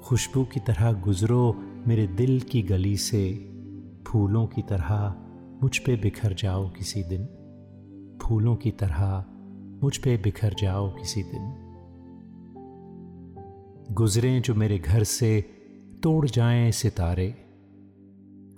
खुशबू 0.04 0.44
की 0.44 0.60
तरह 0.60 0.92
गुजरो 0.92 1.54
मेरे 1.86 2.06
दिल 2.06 2.40
की 2.40 2.62
गली 2.62 2.96
से। 2.96 3.52
फूलों 4.06 4.46
की 4.46 4.62
तरह 4.62 5.14
मुझ 5.62 5.78
पे 5.78 5.96
बिखर 5.96 6.32
जाओ 6.32 6.68
किसी 6.68 7.02
दिन। 7.02 7.24
फूलों 8.22 8.56
की 8.56 8.70
तरह 8.70 9.24
मुझ 9.82 9.96
पे 9.96 10.16
बिखर 10.16 10.54
जाओ 10.54 10.90
किसी 10.90 11.22
दिन। 11.22 11.58
गुजरें 13.90 14.42
जो 14.42 14.54
मेरे 14.54 14.78
घर 14.78 15.04
से, 15.04 15.40
तोड़ 16.02 16.26
जाएँ 16.26 16.70
सितारे। 16.70 17.41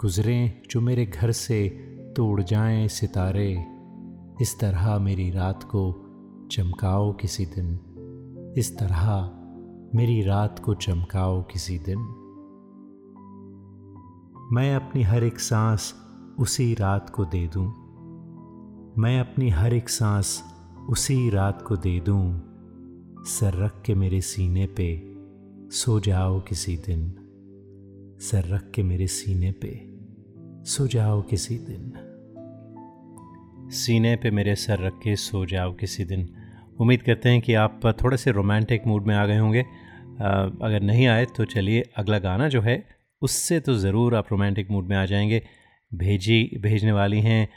गुजरें 0.00 0.62
जो 0.70 0.80
मेरे 0.80 1.06
घर 1.06 1.32
से 1.32 1.68
तोड़ 2.16 2.42
जाएँ 2.42 2.88
सितारे। 2.88 3.66
इस 4.40 4.58
तरह 4.60 4.98
मेरी 4.98 5.30
रात 5.30 5.62
को 5.62 6.00
चमकाओ 6.52 7.12
किसी 7.12 7.46
दिन। 7.46 7.80
इस 8.58 8.78
तरह 8.78 9.30
मेरी 9.94 10.22
रात 10.22 10.58
को 10.58 10.74
चमकाओ 10.74 11.42
किसी 11.42 11.78
दिन। 11.78 11.98
मैं 14.52 14.76
अपनी 14.76 15.02
हर 15.02 15.24
एक 15.24 15.40
सांस 15.40 15.94
उसी 16.38 16.74
रात 16.74 17.10
को 17.10 17.24
दे 17.24 17.46
दूँ। 17.46 17.66
मैं 18.98 19.20
अपनी 19.20 19.50
हर 19.50 19.74
एक 19.74 19.88
सांस 19.88 20.44
उसी 20.88 21.30
रात 21.30 21.62
को 21.62 21.76
दे 21.76 22.00
दूँ। 22.00 22.40
सर 23.24 23.54
रख 23.54 23.82
के 23.82 23.94
मेरे 23.94 24.20
सीने 24.20 24.66
पे 24.66 25.14
सो 25.76 26.00
जाओ 26.00 26.40
किसी 26.40 26.76
दिन। 26.76 27.23
सर 28.20 28.44
रख 28.44 28.70
के 28.70 28.82
मेरे 28.82 29.06
सीने 29.06 29.50
पे 29.52 29.68
सो 30.64 30.86
जाओ 30.86 31.20
किसी 31.22 31.56
दिन। 31.58 31.92
सीने 33.70 34.14
पे 34.16 34.30
मेरे 34.30 34.54
सर 34.54 34.78
रख 34.78 34.98
के 34.98 35.14
सो 35.16 35.44
जाओ 35.46 35.72
किसी 35.72 36.04
दिन। 36.04 36.28
उम्मीद 36.80 37.02
करते 37.02 37.28
हैं 37.28 37.40
कि 37.40 37.54
आप 37.54 37.80
थोड़े 38.02 38.16
से 38.16 38.30
रोमांटिक 38.30 38.86
मूड 38.86 39.06
में 39.06 39.14
आ 39.14 39.24
गए 39.26 39.38
होंगे। 39.38 39.60
अगर 39.60 40.82
नहीं 40.82 41.06
आए 41.06 41.24
तो 41.36 41.44
चलिए 41.44 41.82
अगला 41.96 42.18
गाना 42.18 42.48
जो 42.48 42.60
है, 42.60 42.82
उससे 43.22 43.58
तो 43.60 43.74
ज़रूर 43.74 44.14
आप 44.14 44.26
रोमांटिक 44.30 44.70
मूड 44.70 44.88
में 44.88 44.96
आ 44.96 45.04
जाएँगे। 45.06 45.42
भेजी, 45.92 46.58
भेजने 46.62 46.92
वाली 46.92 47.20
हैं 47.20 47.48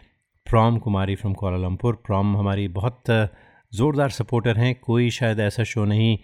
Prem 0.48 0.78
Kumari 0.78 1.16
from 1.16 1.34
Kuala Lumpur 1.34 2.02
Prem 2.06 2.36
हमारी 2.38 2.68
बहुत 2.68 3.04
ज़ोरदार 3.72 4.10
सपोर्टर 4.10 4.58
हैं। 4.58 4.74
कोई 4.76 5.10
शायद 5.10 5.40
ऐसा 5.40 5.64
शो 5.64 5.86
नहीं 5.86 6.18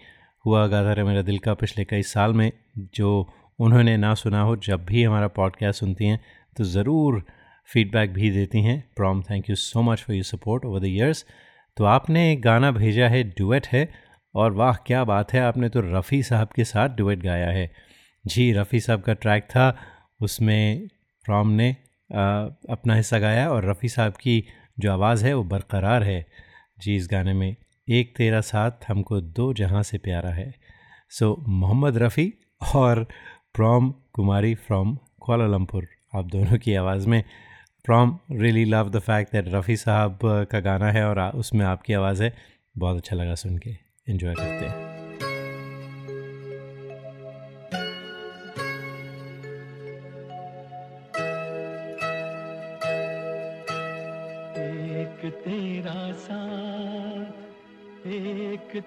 हुआ, 0.44 0.66
गाता 0.66 0.92
रहे 0.92 1.04
मेरा 1.04 1.22
दिल 1.22 1.38
का 1.38 1.54
पिछले 1.54 1.84
कई 1.84 2.02
साल 2.02 2.32
में, 2.32 2.50
जो 2.78 3.28
उन्होंने 3.58 3.96
ना 3.96 4.14
सुना 4.14 4.40
हो 4.42 4.56
जब 4.64 4.84
भी 4.84 5.02
हमारा 5.02 5.28
पॉडकास्ट 5.30 5.80
सुनती 5.80 6.06
हैं 6.06 6.20
तो 6.56 6.64
ज़रूर 6.66 7.22
फीडबैक 7.68 8.12
भी 8.12 8.30
देती 8.30 8.60
हैं। 8.62 8.82
Prem 8.96 9.22
thank 9.22 9.50
you 9.50 9.56
so 9.56 9.82
much 9.82 10.00
for 10.00 10.16
your 10.16 10.24
support 10.24 10.64
over 10.64 10.80
the 10.80 10.84
years 10.86 11.24
तो 11.76 11.84
आपने 11.86 12.30
एक 12.32 12.42
गाना 12.42 12.70
भेजा 12.72 13.08
है 13.08 13.22
डुएट 13.30 13.66
है 13.66 13.88
और 14.34 14.52
वाह 14.52 14.76
क्या 14.86 15.04
बात 15.04 15.32
है 15.32 15.40
आपने 15.40 15.68
तो 15.68 15.80
रफ़ी 15.80 16.22
साहब 16.22 16.48
के 16.56 16.64
साथ 16.64 16.96
डुएट 16.96 17.22
गाया 17.22 17.48
है। 17.50 17.70
जी 18.24 18.52
रफ़ी 18.52 18.80
साहब 18.80 19.02
का 19.02 19.12
ट्रैक 19.14 19.44
था 19.44 19.66
उसमें 20.20 20.88
प्रॉम 21.24 21.50
ने 21.50 21.70
आ, 22.10 22.22
अपना 22.70 22.94
हिस्सा 22.94 23.18
गाया 23.18 23.48
और 23.50 23.68
रफ़ी 23.70 23.88
साहब 23.88 24.12
की 24.12 24.44
जो 24.80 24.92
आवाज़ 24.92 25.24
है 25.26 25.34
वो 25.34 25.42
बरकरार 25.44 26.02
है। 26.02 26.24
जी 26.80 26.96
इस 26.96 27.08
गाने 27.10 27.32
में 27.32 27.54
एक 27.88 28.14
तेरा 28.16 28.40
साथ 28.42 28.88
हमको 28.88 29.20
दो 29.20 29.52
जहाँ 29.54 29.82
से 29.82 29.98
प्यारा 29.98 30.30
है। 30.30 30.52
सो 31.10 31.36
मोहम्मद 31.48 31.98
रफ़ी 31.98 32.32
और 32.74 33.06
प्रॉम 33.54 33.94
कुमारी 34.12 34.54
फ्रॉम 34.54 34.98
कोलालमपुर 35.20 35.88
आप 36.14 36.24
दोनों 36.24 36.58
की 36.58 36.74
आवाज़ 36.74 37.08
में 37.08 37.24
Prem 37.84 38.18
really 38.30 38.64
love 38.64 38.90
the 38.90 38.98
fact 38.98 39.32
that 39.32 39.44
Rafi 39.48 39.76
sahab 39.76 40.18
का 40.24 40.60
गाना 40.60 40.90
है 40.90 41.04
और 41.08 41.20
उसमें 41.20 41.66
आपकी 41.66 41.92
आवाज़ 41.92 42.22
है। 42.22 42.34
बहुत 42.78 42.96
अच्छा 42.96 43.16
लगा 43.16 43.34
सुन 43.34 43.58
के। 43.58 43.70
इन्जॉय 44.08 44.34
करते 44.34 44.66
हैं। 44.66 44.94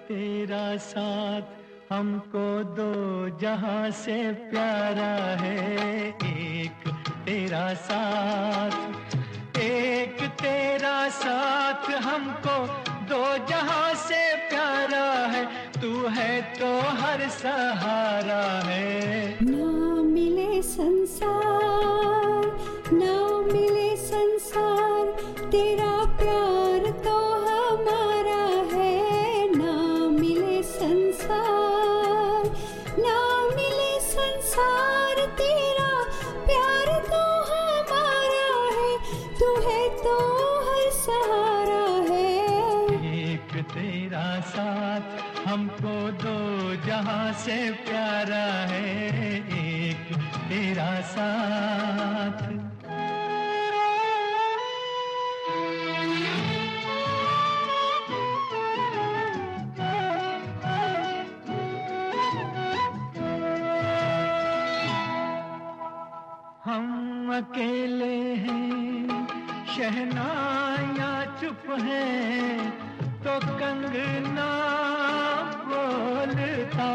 तेरा 0.08 0.76
साथ 0.76 1.42
हमको 1.92 2.47
जहाँ 3.58 3.90
से 3.90 4.16
प्यारा 4.50 5.14
है 5.40 5.54
एक 6.08 6.86
तेरा 7.26 7.62
साथ, 7.74 8.74
एक 9.58 10.22
तेरा 10.42 10.98
साथ 11.08 11.90
हमको 12.04 12.56
दो 13.10 13.22
जहाँ 13.46 13.94
से 14.06 14.20
प्यारा 14.50 15.06
है, 15.34 15.44
तू 15.80 15.90
है 16.08 16.40
तो 16.54 16.70
हर 17.02 17.28
सहारा 17.38 18.44
है। 18.68 18.77
कंगना 73.98 74.50
बोलता 75.68 76.90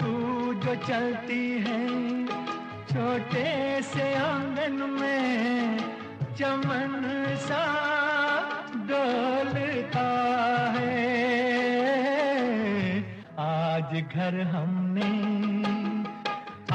तू 0.00 0.12
जो 0.64 0.74
चलती 0.86 1.42
है, 1.66 1.78
छोटे 2.90 3.46
से 3.82 4.06
आँगन 4.14 4.76
में 5.00 5.78
चमन 6.38 6.92
सा 7.46 7.64
डोलता 8.90 10.08
है। 10.76 10.92
आज 13.38 13.94
घर 14.02 14.40
हमने, 14.54 15.12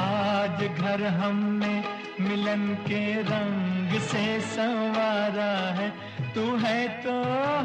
आज 0.00 0.64
घर 0.64 1.06
हमने 1.20 1.74
मिलन 2.20 2.66
के 2.86 3.04
रंग 3.22 3.98
से 4.00 4.24
संवारा 4.54 5.52
है। 5.78 5.88
तू 6.34 6.44
है 6.62 6.80
तो 7.02 7.12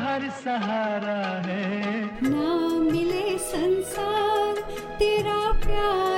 हर 0.03 0.21
सहारा 0.43 1.19
है। 1.45 2.03
ना 2.23 2.53
मिले 2.91 3.37
संसार 3.37 4.61
तेरा 4.99 5.39
प्यार 5.65 6.14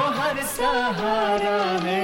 हर 0.00 0.42
सहारा 0.42 1.60
है। 1.84 2.00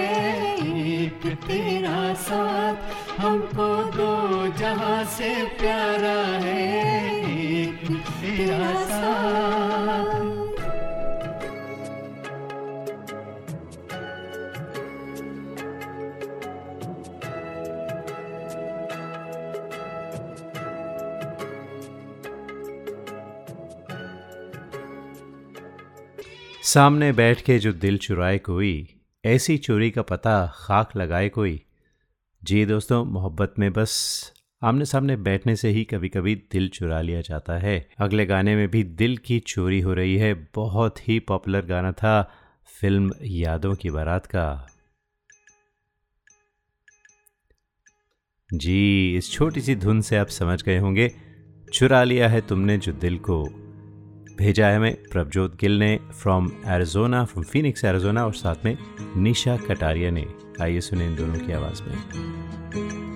एक 0.97 1.27
तेरा 1.47 2.15
साथ 2.15 3.21
हमको 3.21 3.69
दो 3.93 4.47
जहाँ 4.59 5.05
से 5.05 5.31
प्यारा 5.61 6.19
है। 6.45 6.63
एक 7.53 7.87
तेरा 8.09 8.86
सामने 26.77 27.13
बैठ 27.13 27.41
के 27.41 27.59
जो 27.59 27.73
दिल 27.73 27.99
चुराए 27.99 28.39
कोई, 28.39 29.01
ऐसी 29.25 29.59
चोरी 29.59 29.91
का 29.91 30.03
पता 30.03 30.53
खाक 30.55 30.97
लगाए 30.97 31.29
कोई। 31.29 31.63
जी 32.45 32.67
दोस्तों, 32.67 33.05
मोहब्बत 33.05 33.55
में 33.59 33.73
बस 33.73 34.33
आमने 34.63 34.85
सामने 34.85 35.17
बैठने 35.17 35.57
से 35.57 35.69
ही 35.69 35.85
कभी 35.85 36.09
कभी 36.09 36.35
दिल 36.35 36.69
चुरा 36.69 37.01
लिया 37.01 37.21
जाता 37.21 37.59
है। 37.59 37.89
अगले 37.99 38.27
गाने 38.27 38.57
में 38.57 38.69
भी 38.69 38.85
दिल 38.85 39.17
की 39.17 39.41
चोरी 39.41 39.81
हो 39.81 39.95
रही 39.95 40.17
है। 40.17 40.49
बहुत 40.55 41.09
ही 41.09 41.21
पॉपुलर 41.21 41.65
गाना 41.65 41.93
था 41.93 42.31
फ़िल्म 42.81 43.13
यादों 43.23 43.75
की 43.75 43.91
बारात 43.91 44.27
का। 44.27 44.67
जी, 48.55 49.15
इस 49.17 49.33
छोटी 49.33 49.61
सी 49.61 49.77
धुन 49.77 50.01
से 50.01 50.17
आप 50.17 50.29
समझ 50.29 50.63
गए 50.63 50.79
होंगे। 50.79 51.13
चुरा 51.73 52.05
लिया 52.05 52.29
है 52.29 52.41
तुमने 52.41 52.79
जो 52.79 52.93
दिल 52.93 53.19
को। 53.19 53.66
भेजा 54.39 54.67
है 54.67 54.77
हमें 54.77 54.97
प्रभजोत 55.13 55.57
गिल 55.61 55.79
ने 55.79 56.01
from 56.23 56.51
Arizona 56.67 57.25
from 57.25 57.45
Phoenix 57.45 57.85
Arizona 57.85 58.27
और 58.27 58.35
साथ 58.35 58.65
में 58.65 58.79
निशा 59.17 59.57
कटारिया 59.57 60.11
ने। 60.11 60.27
आइए 60.61 60.81
सुने 60.81 61.07
इन 61.07 61.17
दोनों 61.17 61.35
की 61.35 61.53
आवाज़ 61.53 61.83
में। 61.83 63.16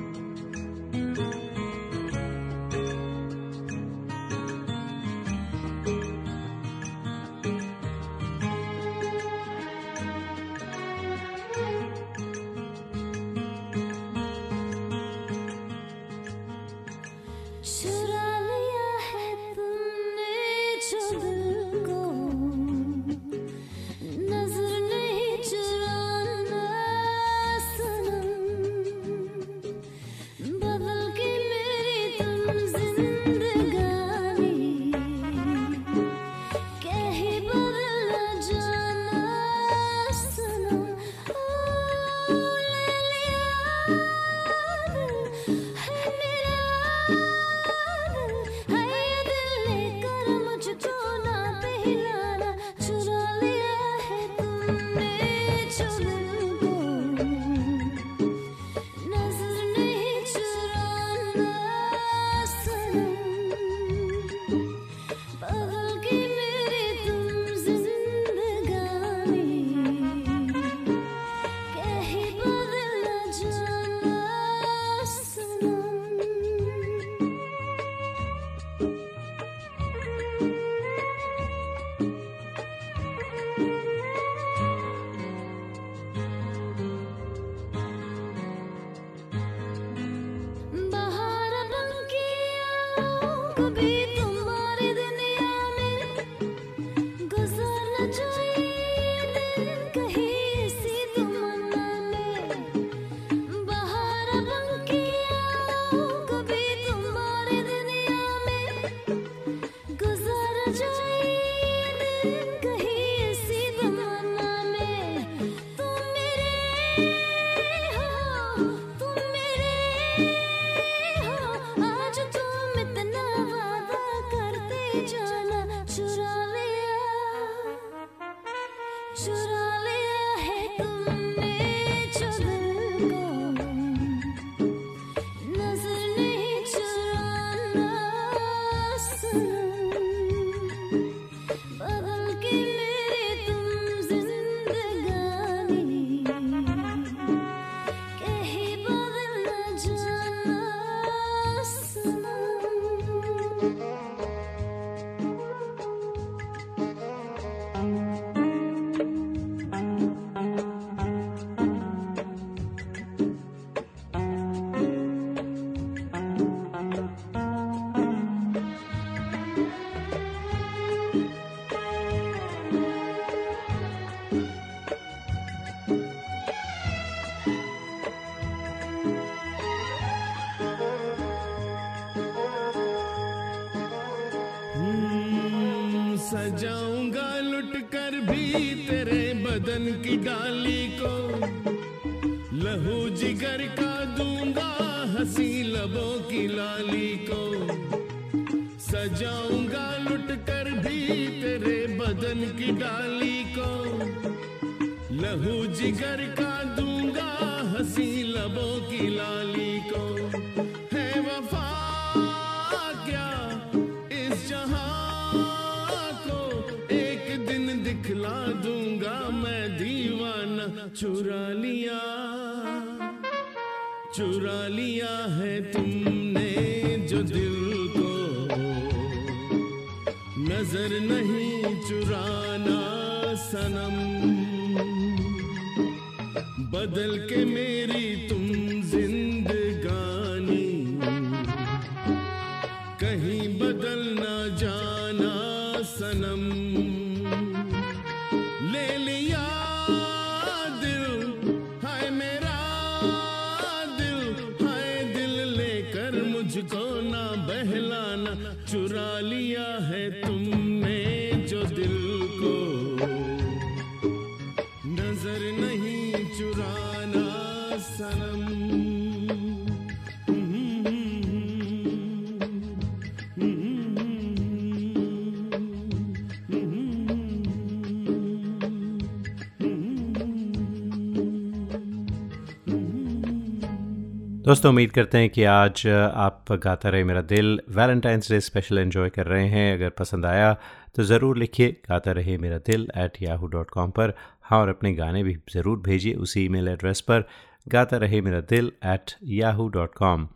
दोस्तों, 284.50 284.70
उम्मीद 284.70 284.90
करते 284.92 285.18
हैं 285.18 285.28
कि 285.30 285.42
आज 285.44 285.82
आप 285.86 286.52
गाता 286.62 286.88
रहे 286.88 287.04
मेरा 287.04 287.20
दिल। 287.22 287.60
वैलेंटाइंस 287.70 288.30
डे 288.30 288.38
स्पेशल 288.40 288.78
एंजॉय 288.78 289.10
कर 289.10 289.26
रहे 289.26 289.46
हैं। 289.48 289.74
अगर 289.74 289.90
पसंद 289.98 290.26
आया 290.26 290.52
तो 290.96 291.02
ज़रूर 291.02 291.36
लिखिए, 291.38 291.68
गाता 291.88 292.12
रहे 292.12 292.36
मेरा 292.38 292.56
दिल 292.58 292.88
एट 292.96 293.18
याहू 293.22 293.46
डॉट 293.46 293.70
कॉम 293.70 293.90
पर। 293.90 294.12
हाँ 294.42 294.60
और 294.60 294.68
अपने 294.68 294.92
गाने 294.94 295.22
भी 295.22 295.36
ज़रूर 295.54 295.78
भेजिए 295.80 296.14
उसी 296.16 296.44
ईमेल 296.44 296.68
एड्रेस 296.68 297.00
पर। 297.00 297.24
गाता 297.66 297.96
रहे 297.96 298.20
मेरा 298.20 298.40
दिल 298.50 298.72
एट 298.84 299.14
याहू 299.34 299.68
डॉट 299.68 299.94
कॉम 299.94 300.26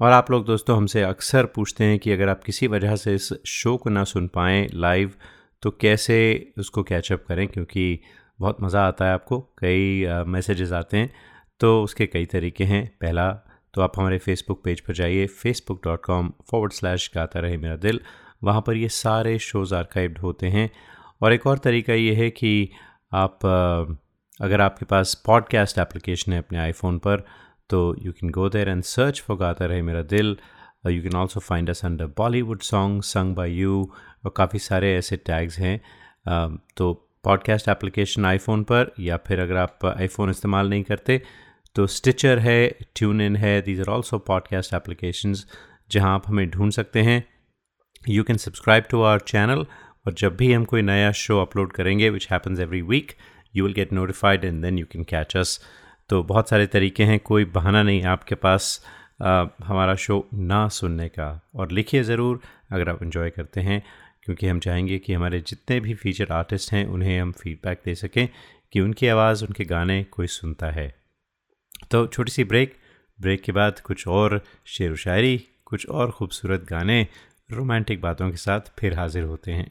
और 0.00 0.12
आप 0.12 0.30
लोग 0.30 0.46
दोस्तों, 0.46 0.76
हमसे 0.76 1.02
अक्सर 1.02 1.46
पूछते 1.46 1.84
हैं 1.84 1.98
कि 1.98 2.12
अगर 2.12 2.28
आप 2.28 2.44
किसी 2.44 2.66
वजह 2.68 2.96
से 2.96 3.14
इस 3.14 3.32
शो 3.46 3.76
को 3.76 3.90
ना 3.90 4.04
सुन 4.04 4.28
पाएँ 4.34 4.66
लाइव 4.74 5.12
तो 5.62 5.70
कैसे 5.80 6.18
उसको 6.58 6.82
कैचअप 6.84 7.24
करें? 7.28 7.46
क्योंकि 7.48 8.00
बहुत 8.40 8.62
मज़ा 8.62 8.86
आता 8.86 9.06
है 9.06 9.14
आपको। 9.14 9.40
कई 9.58 10.06
मैसेजेस 10.28 10.72
आते 10.72 10.96
हैं। 10.96 11.12
तो 11.60 11.82
उसके 11.82 12.06
कई 12.06 12.26
तरीके 12.26 12.64
हैं। 12.64 12.86
पहला 13.00 13.32
तो 13.74 13.82
आप 13.82 13.98
हमारे 13.98 14.18
फेसबुक 14.18 14.62
पेज 14.64 14.80
पर 14.80 14.94
जाइए 14.94 15.26
Facebook 15.26 15.80
dot 15.84 16.04
com 16.04 16.32
forward 16.50 16.72
slash 16.72 17.10
Gata 17.14 17.40
Rahe 17.40 17.56
Mera 17.56 17.76
दिल। 17.76 18.00
वहाँ 18.44 18.62
पर 18.66 18.76
ये 18.76 18.88
सारे 18.88 19.38
शोज़ 19.38 19.74
आर्काइव्ड 19.74 20.18
होते 20.18 20.48
हैं। 20.48 20.70
और 21.22 21.32
एक 21.32 21.46
और 21.46 21.58
तरीका 21.58 21.94
ये 21.94 22.14
है 22.14 22.30
कि 22.30 22.70
आप 23.12 23.46
अगर 24.40 24.60
आपके 24.60 24.84
पास 24.84 25.14
पॉडकास्ट 25.26 25.78
एप्लीकेशन 25.78 26.32
है 26.32 26.38
अपने 26.38 26.58
आईफोन 26.58 26.98
पर 26.98 27.24
तो 27.70 27.94
you 27.98 28.12
can 28.12 28.30
go 28.30 28.48
there 28.48 28.68
and 28.68 28.82
search 28.82 29.20
for 29.20 29.36
Gata 29.36 29.66
Rahe 29.66 29.82
Mera 29.82 30.02
Dil. 30.02 30.36
You 30.86 31.02
can 31.02 31.16
also 31.16 31.40
find 31.40 31.70
us 31.70 31.84
under 31.84 32.06
Bollywood 32.18 32.60
song 32.62 33.02
sung 33.02 33.34
by 33.34 33.52
you 33.52 33.90
और 34.24 34.32
काफ़ी 34.36 34.58
सारे 34.58 34.94
ऐसे 34.96 35.16
टैग्स 35.16 35.58
हैं। 35.58 35.80
तो 36.76 36.92
पॉडकास्ट 37.24 37.68
एप्लीकेशन 37.68 38.24
आईफोन 38.24 38.62
पर 38.62 38.92
या 39.00 39.16
फिर 39.16 39.40
अगर 39.40 39.56
आप 39.56 39.84
आईफोन 39.86 40.30
इस्तेमाल 40.30 40.68
नहीं 40.70 40.82
करते 40.82 41.22
तो 41.74 41.86
स्टिचर 41.86 42.38
है 42.38 42.68
ट्यून 42.96 43.20
इन 43.20 43.36
है 43.36 43.60
these 43.62 43.80
are 43.80 43.86
also 43.86 44.18
podcast 44.18 44.74
applications 44.74 45.46
जहाँ 45.90 46.14
आप 46.14 46.22
हमें 46.26 46.50
ढूंढ 46.50 46.72
सकते 46.72 47.02
हैं। 47.02 47.24
You 48.08 48.24
can 48.24 48.36
subscribe 48.36 48.84
to 48.90 49.02
our 49.02 49.20
channel 49.20 49.66
और 50.06 50.12
जब 50.12 50.36
भी 50.36 50.52
हम 50.52 50.64
कोई 50.64 50.82
नया 50.82 51.10
शो 51.12 51.40
अपलोड 51.40 51.72
करेंगे 51.72 52.10
which 52.10 52.28
happens 52.32 52.60
every 52.60 52.82
week 52.82 53.12
you 53.56 53.64
will 53.64 53.74
get 53.74 53.92
notified 53.92 54.44
and 54.44 54.62
then 54.62 54.78
you 54.78 54.86
can 54.86 55.04
catch 55.04 55.36
us 55.36 55.58
तो 56.08 56.22
बहुत 56.22 56.48
सारे 56.48 56.66
तरीके 56.66 57.04
हैं 57.04 57.18
कोई 57.20 57.44
बहाना 57.44 57.82
नहीं 57.82 58.02
आपके 58.04 58.34
पास 58.34 58.84
आ, 59.22 59.46
हमारा 59.64 59.94
शो 59.94 60.26
ना 60.34 60.66
सुनने 60.68 61.08
का। 61.08 61.50
और 61.54 61.70
लिखिए 61.70 62.02
ज़रूर 62.02 62.40
अगर 62.72 62.88
आप 62.88 63.02
इन्जॉय 63.02 63.30
करते 63.30 63.60
हैं 63.60 63.82
क्योंकि 64.22 64.48
हम 64.48 64.58
चाहेंगे 64.58 64.98
कि 64.98 65.12
हमारे 65.12 65.40
जितने 65.40 65.80
भी 65.80 65.94
फीचर 65.94 66.32
आर्टिस्ट 66.32 66.72
हैं 66.72 66.86
उन्हें 66.86 67.20
हम 67.20 67.32
फीडबैक 67.32 67.82
दे 67.84 67.94
सकें 67.94 68.28
कि 68.72 68.80
उनकी 68.80 69.08
आवाज़ 69.08 69.44
उनके 69.44 69.64
गाने 69.64 70.04
कोई 70.04 70.26
सुनता 70.26 70.70
है। 70.70 71.03
तो 71.90 72.06
छोटी 72.16 72.32
सी 72.32 72.44
ब्रेक 72.52 72.76
ब्रेक 73.18 73.42
के 73.42 73.52
बाद 73.52 73.80
कुछ 73.86 74.06
और 74.18 74.40
शेर 74.76 74.92
व 74.92 74.96
शायरी 75.06 75.36
कुछ 75.66 75.86
और 76.00 76.10
खूबसूरत 76.18 76.66
गाने 76.70 77.06
रोमांटिक 77.52 78.00
बातों 78.00 78.30
के 78.30 78.36
साथ 78.46 78.70
फिर 78.80 78.98
हाजिर 78.98 79.24
होते 79.32 79.52
हैं 79.52 79.70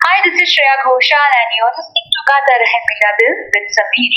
Hi, 0.00 0.14
this 0.24 0.38
is 0.42 0.50
Shreya 0.52 0.72
Ghoshal 0.84 1.34
and 1.40 1.52
you're 1.58 1.74
listening 1.74 2.08
to 2.14 2.22
Gata 2.30 2.54
Rahe 2.62 2.78
Mera 2.88 3.10
Dil 3.18 3.36
with 3.54 3.68
Sameer. 3.76 4.16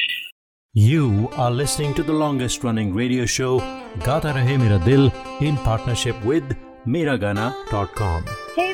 You 0.75 1.29
are 1.43 1.51
listening 1.57 1.93
to 1.99 2.05
the 2.07 2.15
longest 2.21 2.63
running 2.67 2.93
radio 2.95 3.27
show 3.35 3.51
Gata 4.07 4.33
Rahe 4.39 4.57
Mera 4.63 4.79
Dil 4.87 5.05
in 5.49 5.59
partnership 5.67 6.25
with 6.31 6.55
Miragana.com. 6.95 8.25
Hey 8.55 8.73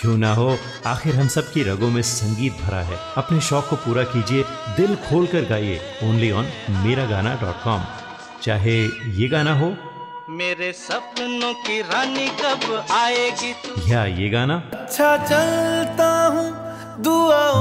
क्यों 0.00 0.16
ना 0.18 0.32
हो? 0.34 0.56
आखिर 0.86 1.14
हम 1.16 1.28
सब 1.28 1.50
की 1.52 1.62
रगों 1.62 1.88
में 1.90 2.00
संगीत 2.02 2.60
भरा 2.62 2.80
है। 2.82 2.98
अपने 3.16 3.40
शौक 3.40 3.68
को 3.68 3.76
पूरा 3.76 4.02
कीजिए। 4.12 4.42
दिल 4.76 4.94
खोल 5.08 5.26
कर 5.26 5.44
गाइए। 5.44 5.80
ओनली 6.04 6.30
ऑन 6.30 6.46
मेरा 6.84 7.06
गाना 7.06 7.34
डॉट 7.40 7.62
कॉम 7.64 7.82
चाहे 8.42 8.76
ये 9.16 9.28
गाना 9.28 9.58
हो। 9.58 9.72
मेरे 10.30 10.70
सपनों 10.72 11.52
की 11.66 11.80
रानी 11.82 12.28
कब 12.40 12.86
आएगी 12.92 13.52
या 13.92 14.04
ये 14.04 14.28
गाना। 14.28 14.62
अच्छा 14.74 15.16
चलता 15.24 16.10
हूँ 16.26 16.46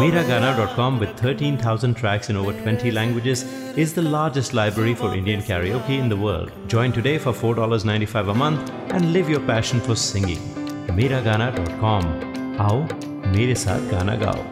Mera 0.02 0.22
Gana 0.28 0.52
dot 0.58 0.76
com 0.76 0.98
with 1.00 1.16
thirteen 1.24 1.58
thousand 1.58 1.96
tracks 1.96 2.30
in 2.30 2.38
over 2.38 2.54
twenty 2.54 2.92
languages 2.92 3.46
is 3.78 3.96
the 3.96 4.04
largest 4.08 4.54
library 4.56 4.94
for 5.02 5.16
Indian 5.18 5.42
karaoke 5.42 5.82
in 5.96 6.10
the 6.10 6.20
world 6.22 6.70
join 6.70 6.92
today 6.92 7.18
for 7.18 7.34
four 7.34 7.56
dollar 7.56 7.86
ninety 7.86 8.06
five 8.14 8.30
a 8.30 8.38
month 8.44 8.94
and 8.94 9.10
live 9.12 9.32
your 9.32 9.42
passion 9.48 9.80
for 9.80 9.96
singing 9.96 10.57
Miragana.com. 10.97 12.05
आओ 12.61 12.81
मेरे 13.37 13.55
साथ 13.55 13.91
गाना 13.91 14.17
गाओ 14.17 14.45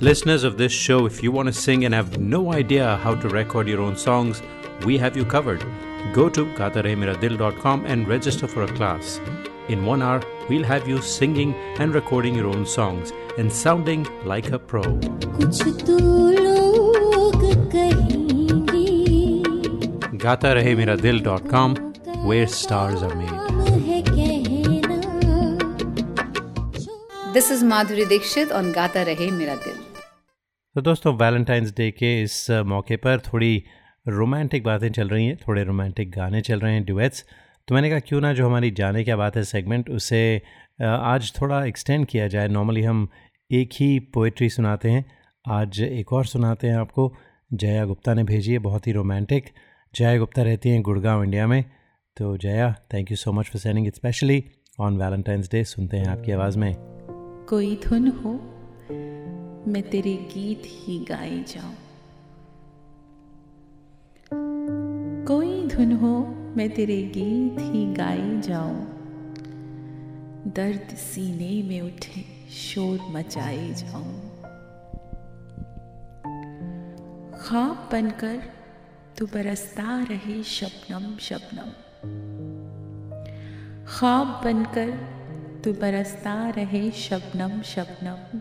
Listeners 0.00 0.42
of 0.42 0.58
this 0.58 0.72
show, 0.72 1.06
if 1.06 1.22
you 1.22 1.30
want 1.30 1.46
to 1.46 1.52
sing 1.52 1.84
and 1.84 1.94
have 1.94 2.18
no 2.18 2.52
idea 2.52 2.96
how 2.96 3.14
to 3.14 3.28
record 3.28 3.68
your 3.68 3.80
own 3.80 3.96
songs, 3.96 4.42
we 4.84 4.98
have 4.98 5.16
you 5.16 5.24
covered. 5.24 5.64
Go 6.12 6.28
to 6.28 6.44
gatarehmeradil.com 6.44 7.86
and 7.86 8.08
register 8.08 8.48
for 8.48 8.64
a 8.64 8.68
class. 8.68 9.20
In 9.68 9.86
one 9.86 10.02
hour, 10.02 10.20
we'll 10.48 10.64
have 10.64 10.88
you 10.88 11.00
singing 11.00 11.54
and 11.78 11.94
recording 11.94 12.34
your 12.34 12.48
own 12.48 12.66
songs 12.66 13.12
and 13.38 13.52
sounding 13.52 14.06
like 14.24 14.50
a 14.50 14.58
pro. 14.58 14.82
कुछ 14.82 15.62
तो 15.86 15.98
लोग 16.40 17.40
कहेंगे 17.72 18.84
गाता 20.26 20.52
This 27.33 27.51
is 27.51 27.63
Madhuri 27.65 28.05
Dixit 28.05 28.51
on 28.51 28.67
Gata 28.75 29.01
Rahe 29.07 29.25
Mera 29.31 29.55
Dil. 29.63 29.75
तो 30.75 30.81
दोस्तों 30.81 31.13
Valentine's 31.15 31.73
day 31.77 31.89
के 31.91 32.21
इस 32.21 32.49
मौके 32.51 32.95
पर 32.97 33.19
थोड़ी 33.19 33.63
रोमांटिक 34.07 34.63
बातें 34.63 34.91
चल 34.91 35.09
रही 35.09 35.25
हैं, 35.25 35.35
थोड़े 35.37 35.63
रोमांटिक 35.63 36.11
गाने 36.11 36.41
चल 36.41 36.59
रहे 36.59 36.73
हैं 36.73 36.83
ड्यूएट्स 36.85 37.23
तो 37.67 37.75
मैंने 37.75 37.89
कहा, 37.89 37.99
क्यों 37.99 38.21
ना 38.21 38.33
जो 38.33 38.45
हमारी 38.45 38.71
जाने 38.71 39.03
क्या 39.03 39.17
बात 39.17 39.35
है 39.35 39.43
सेगमेंट 39.43 39.89
उसे 39.89 40.41
आज 40.81 41.31
थोड़ा 41.41 41.63
एक्सटेंड 41.65 42.05
किया 42.07 42.27
जाए। 42.27 42.47
नॉर्मली 42.47 42.83
हम 42.83 43.07
एक 43.51 43.69
ही 43.73 43.99
पोइट्री 44.13 44.49
सुनाते 44.49 44.89
हैं। 44.89 45.05
आज 45.45 45.81
एक 45.81 46.13
और 46.13 46.25
सुनाते 46.25 46.67
हैं 46.67 46.77
आपको। 46.77 47.13
जया 47.53 47.85
गुप्ता 47.85 48.13
ने 48.13 48.23
भेजी 48.23 48.53
है, 48.53 48.59
बहुत 48.59 48.87
ही 48.87 48.91
रोमांटिक 48.91 49.49
जया 49.93 50.17
गुप्ता 50.17 50.41
रहती 50.43 50.69
हैं 50.69 50.81
गुड़गांव, 50.81 51.23
इंडिया 51.23 51.47
में। 51.47 51.63
तो 52.17 52.37
Jaya 52.37 52.75
thank 52.93 53.11
you 53.11 53.17
so 53.17 53.31
much 53.31 53.45
for 53.45 53.61
sending 53.61 53.91
specially 53.95 54.43
on 54.79 54.97
Valentine's 54.97 55.51
Day 55.51 55.63
सुनते 55.63 55.97
हैं 55.97 56.07
आपकी 56.07 56.31
आवाज़ 56.31 56.57
में। 56.57 56.98
कोई 57.49 57.75
धुन 57.75 58.07
हो, 58.07 58.31
मैं 59.71 59.81
तेरे 59.81 60.13
गीत 60.13 60.63
ही 60.65 60.99
गाई 60.99 61.43
जाऊँ। 61.47 61.75
कोई 65.25 65.67
धुन 65.67 65.91
हो, 65.91 66.25
मैं 66.27 66.69
तेरे 66.69 67.03
गीत 67.03 67.55
ही 67.59 67.93
गाई 67.93 68.41
जाऊँ। 68.41 68.85
दर्द 70.47 70.95
सीने 70.95 71.67
में 71.67 71.81
उठे, 71.81 72.49
शोर 72.49 72.99
मचाए 73.11 73.73
जाऊँ। 73.73 74.21
ख्वाब 77.39 77.89
बनकर 77.91 78.43
तू 79.17 79.25
बरसता 79.25 80.03
रहे 80.03 80.43
शबनम 80.43 81.17
शबनम। 81.17 81.69
ख्वाब 83.85 84.41
बनकर 84.43 85.18
तू 85.63 85.73
बरसता 85.73 86.49
रहे 86.49 86.91
शबनम 86.91 87.61
शबनम। 87.61 88.39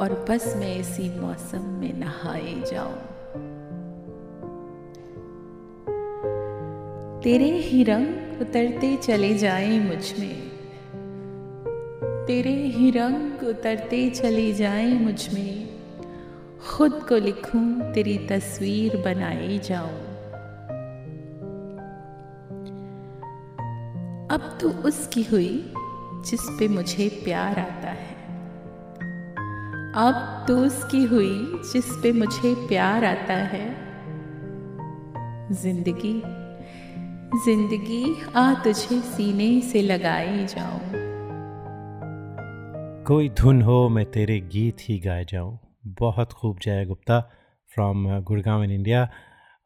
और 0.00 0.26
बस 0.30 0.54
मैं 0.56 0.76
इसी 0.76 1.20
मौसम 1.20 1.62
में 1.62 1.92
नहाए 1.92 2.62
जाऊँ। 2.72 3.14
तेरे 7.22 7.50
ही 7.50 7.84
रंग 7.84 8.40
उतरते 8.40 8.96
चले 8.96 9.38
जाए 9.38 9.78
मुझमें। 9.78 10.48
तेरे 12.26 12.50
ही 12.50 12.90
रंग 12.90 13.48
उतरते 13.48 14.10
चले 14.10 14.52
जाए 14.52 14.92
मुझमें। 14.92 15.68
खुद 16.68 16.92
को 16.92 17.16
लिखूं 17.16 17.92
तेरी 17.92 18.18
तस्वीर 18.18 18.96
बनाए 18.96 19.58
जाऊँ। 19.58 20.03
अब 24.34 24.58
तो 24.60 24.68
उसकी 24.68 25.22
हुई, 25.22 25.72
जिस 26.26 26.40
पे 26.58 26.68
मुझे 26.68 27.08
प्यार 27.24 27.58
आता 27.58 27.90
है। 27.90 28.14
अब 29.96 30.44
तू 30.48 30.56
उसकी 30.56 31.02
हुई, 31.04 31.34
जिस 31.72 31.90
पे 32.02 32.12
मुझे 32.12 32.54
प्यार 32.68 33.04
आता 33.04 33.34
है। 33.34 33.66
ज़िंदगी 35.52 36.14
ज़िंदगी, 37.44 38.02
आ 38.36 38.54
तुझे 38.54 39.00
सीने 39.00 39.60
से 39.60 39.82
लगाए 39.82 40.46
जाऊँ। 40.46 40.80
कोई 43.06 43.28
धुन 43.28 43.62
हो, 43.62 43.88
मैं 43.88 44.04
तेरे 44.10 44.40
गीत 44.40 44.76
ही 44.80 44.98
गाए 44.98 45.24
जाऊँ। 45.24 45.58
बहुत 45.98 46.32
खूब 46.32 46.58
Jaya 46.62 46.84
Gupta 46.84 47.20
from 47.70 48.06
Gurgaon 48.20 48.64
in 48.64 48.70
India 48.70 49.08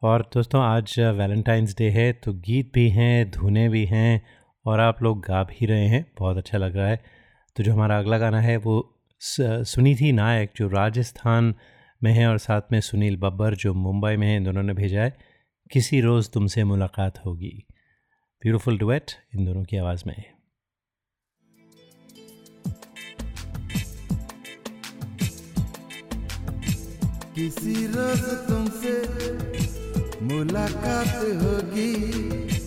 और 0.03 0.31
दोस्तों, 0.35 0.63
आज 0.63 0.95
वैलेंटाइंस 0.99 1.75
डे 1.79 1.89
है 1.91 2.13
तो 2.13 2.33
गीत 2.33 2.71
भी 2.75 2.89
हैं, 2.89 3.31
धुने 3.31 3.69
भी 3.69 3.85
हैं 3.85 4.38
और 4.67 4.81
आप 4.81 5.03
लोग 5.03 5.21
गा 5.21 5.45
भी 5.45 5.67
रहे 5.67 5.89
हैं। 5.89 6.13
बहुत 6.19 6.37
अच्छा 6.37 6.59
लग 6.59 6.77
रहा 6.77 6.89
है। 6.89 7.05
तो 7.57 7.63
जो 7.63 7.73
हमारा 7.73 7.99
अगला 7.99 8.19
गाना 8.19 8.41
है, 8.41 8.57
वो 8.57 8.95
स- 9.21 9.37
सुनिधि 9.41 10.13
नायक, 10.13 10.51
जो 10.57 10.69
राजस्थान 10.69 11.55
में 12.03 12.13
है 12.13 12.27
और 12.27 12.39
साथ 12.39 12.63
में 12.73 12.81
सुनील 12.81 13.17
बब्बर, 13.17 13.55
जो 13.55 13.75
मुंबई 13.75 14.17
में 14.17 14.27
हैं 14.27 14.45
दोनों 14.45 14.63
ने 14.63 14.75
भेजा 14.75 15.03
है। 15.03 15.19
किसी 15.73 16.01
रोज़ 16.01 16.31
तुमसे 16.31 16.65
मुलाकात 16.65 17.19
होगी। 17.27 17.67
ब्यूटीफुल 18.43 18.79
डुएट 18.79 19.05
इन 19.35 19.45
दोनों 19.45 19.65
की 19.65 19.77
आवाज़ 19.77 20.05
में। 20.07 20.25
किसी 27.35 27.87
रोज 27.87 28.21
तुमसे 28.21 28.99
मुलाकात 30.25 31.09
होगी। 31.17 32.58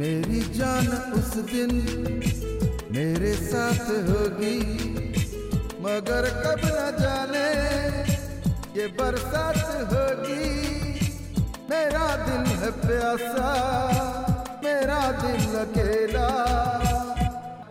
मेरी 0.00 0.40
जान 0.40 0.86
उस 0.88 1.32
दिन 1.36 1.70
मेरे 2.92 3.32
साथ 3.34 3.88
होगी। 4.08 4.60
मगर 5.80 6.28
कब 6.44 6.60
न 6.64 6.78
जाने 7.02 7.50
ये 8.80 8.86
बरसात 8.86 9.58
होगी। 9.92 10.46
मेरा 11.70 12.06
दिल 12.16 12.46
है 12.62 12.70
प्यासा, 12.70 13.50
मेरा 14.64 15.12
दिल 15.12 15.44
अकेला। 15.58 16.30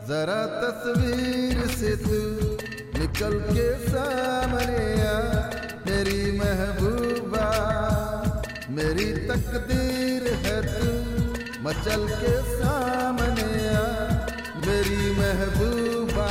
जरा 0.08 0.42
तस्वीर 0.62 1.68
से 1.68 1.96
तू 1.96 2.22
निकल 3.00 3.40
के 3.50 3.68
सामने 3.88 4.86
आ। 5.08 5.18
मेरी 5.88 6.40
महबूबा, 6.40 7.50
मेरी 8.70 9.12
तकदीर 9.28 10.34
है 10.34 10.58
तू। 10.74 10.99
मचल 11.70 12.04
के 12.20 12.32
सामने 12.52 13.48
आ, 13.70 13.82
मेरी 14.66 15.02
महबूबा 15.18 16.30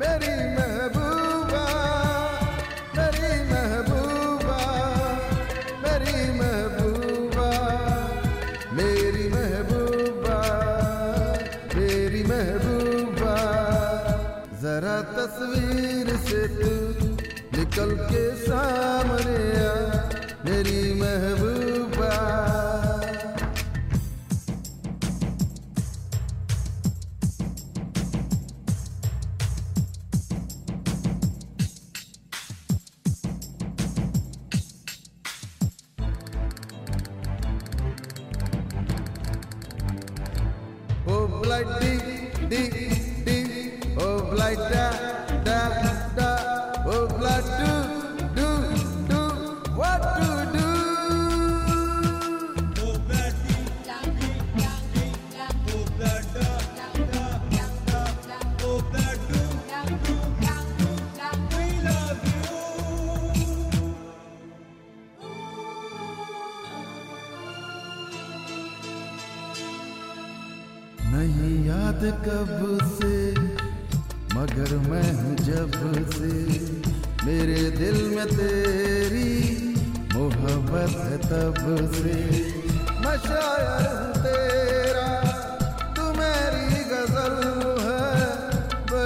मेरी 0.00 0.36
महबूबा 0.54 1.64
मेरी 2.98 3.32
महबूबा 3.50 4.60
मेरी 5.82 6.14
महबूबा 6.38 7.50
मेरी 8.78 9.26
महबूबा 9.34 10.38
मेरी 11.76 12.22
महबूबा। 12.32 13.36
जरा 14.64 14.96
तस्वीर 15.12 16.16
से 16.30 16.40
तू 16.56 16.72
निकल 17.58 17.94
के 18.08 18.24
सामने 18.46 19.38
आ, 19.66 19.76
मेरी 20.48 20.80
महबूबा। 21.02 21.55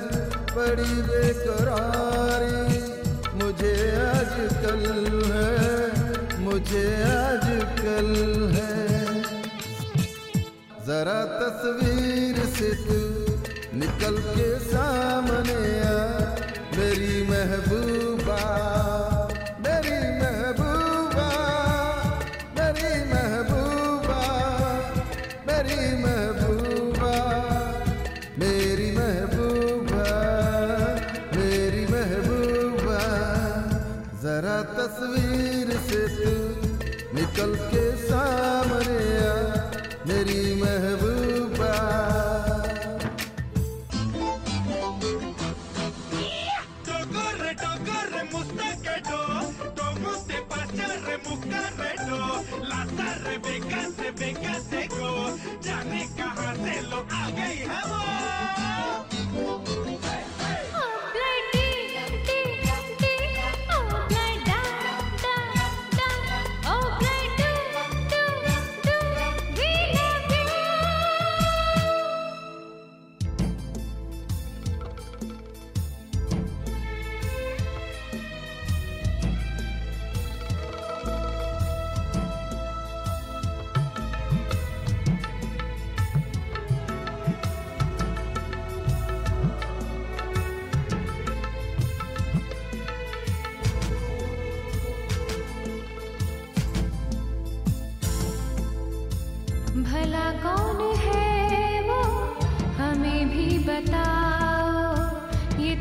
बड़ी 0.57 1.03
बेकरारी 1.03 2.79
मुझे 3.45 3.75
आजकल 3.97 4.83
है। 5.33 6.41
मुझे 6.41 7.03
आजकल 7.03 8.11
है। 8.55 9.23
जरा 10.87 11.25
तस्वीर 11.25 12.47
से 12.47 12.75
तू 12.75 12.99
निकल 13.79 14.23
के 14.23 14.72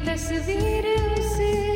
तस्वीर 0.06 0.86
उसकी 0.98 1.71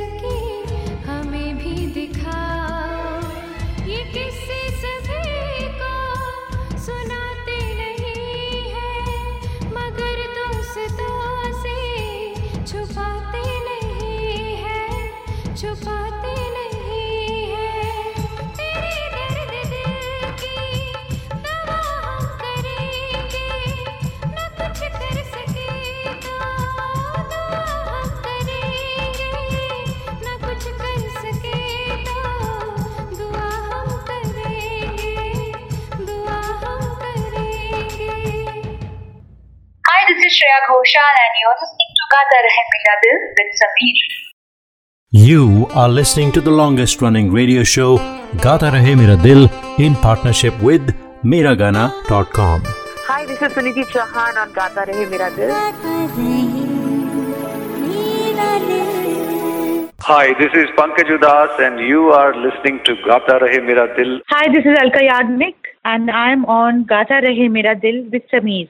Shreya 40.36 40.56
Ghoshal 40.68 41.18
and 41.24 41.36
you're 41.42 41.58
listening 41.60 41.92
to 41.98 42.06
Gata 42.14 42.40
Rahe 42.46 42.64
Mera 42.72 42.96
Dil 43.04 43.20
with 43.36 43.52
Sameer. 43.60 44.00
You 45.28 45.68
are 45.82 45.88
listening 45.88 46.34
to 46.38 46.42
the 46.42 46.52
longest 46.52 47.02
running 47.02 47.32
radio 47.32 47.64
show 47.64 47.92
Gata 48.46 48.72
Rahe 48.76 48.98
Mera 49.02 49.16
Dil 49.22 49.48
in 49.86 49.96
partnership 50.08 50.62
with 50.62 50.92
Miragana.com. 51.24 52.64
Hi, 53.12 53.26
this 53.26 53.42
is 53.42 53.54
Suniti 53.60 53.86
Chauhan 53.94 54.42
on 54.44 54.52
Gata 54.52 54.84
Rahe 54.90 55.10
Mera 55.10 55.30
Dil. 55.38 55.54
Hi, 60.08 60.34
this 60.40 60.52
is 60.64 60.68
Pankaj 60.82 61.16
Udas 61.18 61.60
and 61.68 61.80
you 61.80 62.10
are 62.18 62.36
listening 62.48 62.82
to 62.84 62.98
Gata 63.08 63.40
Rahe 63.46 63.66
Mera 63.70 63.88
Dil. 63.96 64.20
Hi, 64.36 64.44
this 64.58 64.66
is 64.66 64.78
Alka 64.84 65.00
Yagnik 65.00 65.56
and 65.86 66.12
I'm 66.12 66.46
on 66.46 66.84
Gata 66.84 67.22
Rahe 67.30 67.50
Mera 67.50 67.76
Dil 67.88 68.04
with 68.12 68.30
Sameer. 68.34 68.70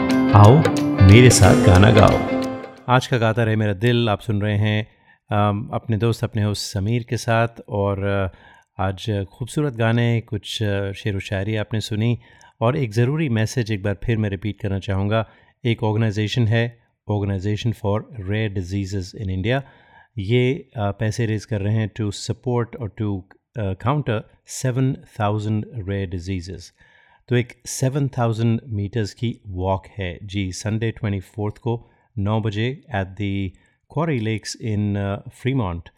आओ, 0.35 0.51
मेरे 1.07 1.29
साथ 1.29 1.65
गाना 1.65 1.89
गाओ। 1.91 2.17
आज 2.89 3.07
का 3.07 3.17
गाता 3.17 3.43
रहे 3.43 3.55
मेरा 3.55 3.73
दिल, 3.75 4.09
आप 4.09 4.19
सुन 4.21 4.41
रहे 4.41 4.57
हैं 4.57 5.69
अपने 5.73 5.97
दोस्त, 5.97 6.23
अपने 6.23 6.43
होस्ट 6.43 6.73
समीर 6.73 7.05
के 7.09 7.17
साथ 7.17 7.59
और 7.69 8.31
आज 8.79 9.25
खूबसूरत 9.33 9.73
गाने, 9.75 10.21
कुछ 10.21 10.47
शेर 10.53 11.15
व 11.15 11.19
शायरी 11.19 11.55
आपने 11.55 11.81
सुनी 11.81 12.17
और 12.61 12.77
एक 12.77 12.91
ज़रूरी 12.93 13.27
मैसेज 13.29 13.71
एक 13.71 13.83
बार 13.83 13.97
फिर 14.03 14.17
मैं 14.17 14.29
रिपीट 14.29 14.61
करना 14.61 14.79
चाहूँगा। 14.79 15.25
एक 15.63 15.83
ऑर्गेनाइजेशन 15.83 16.47
है, 16.47 16.63
organization 17.07 17.71
for 17.81 18.07
rare 18.21 18.53
disease 18.53 19.15
in 19.17 19.29
India. 19.29 19.61
ये 20.19 20.69
पैसे 20.77 21.25
रेज 21.25 21.45
कर 21.45 21.61
रहे 21.61 21.75
हैं 21.75 21.89
टू 21.97 22.09
सपोर्ट 22.21 22.75
और 22.75 22.93
to 22.97 23.23
counter 23.57 24.23
seven 24.61 24.93
thousand 25.19 25.65
rare 25.89 26.09
disease 26.09 26.71
तो 27.30 27.36
एक 27.36 27.52
सेवन 27.66 28.08
थाउजेंड 28.18 28.60
मीटर्स 28.80 29.14
की 29.20 29.38
वॉक 29.62 29.86
है 29.98 30.18
जी 30.34 30.50
संडे 30.62 30.90
ट्वेंटी 30.98 31.20
फोर्थ 31.34 31.58
को 31.66 31.78
नौ 32.28 32.40
बजे 32.40 32.68
at 33.00 33.14
the 33.20 33.50
Quarry 33.90 34.18
Lakes 34.18 34.56
in 34.74 34.94
Fremont 35.42 35.88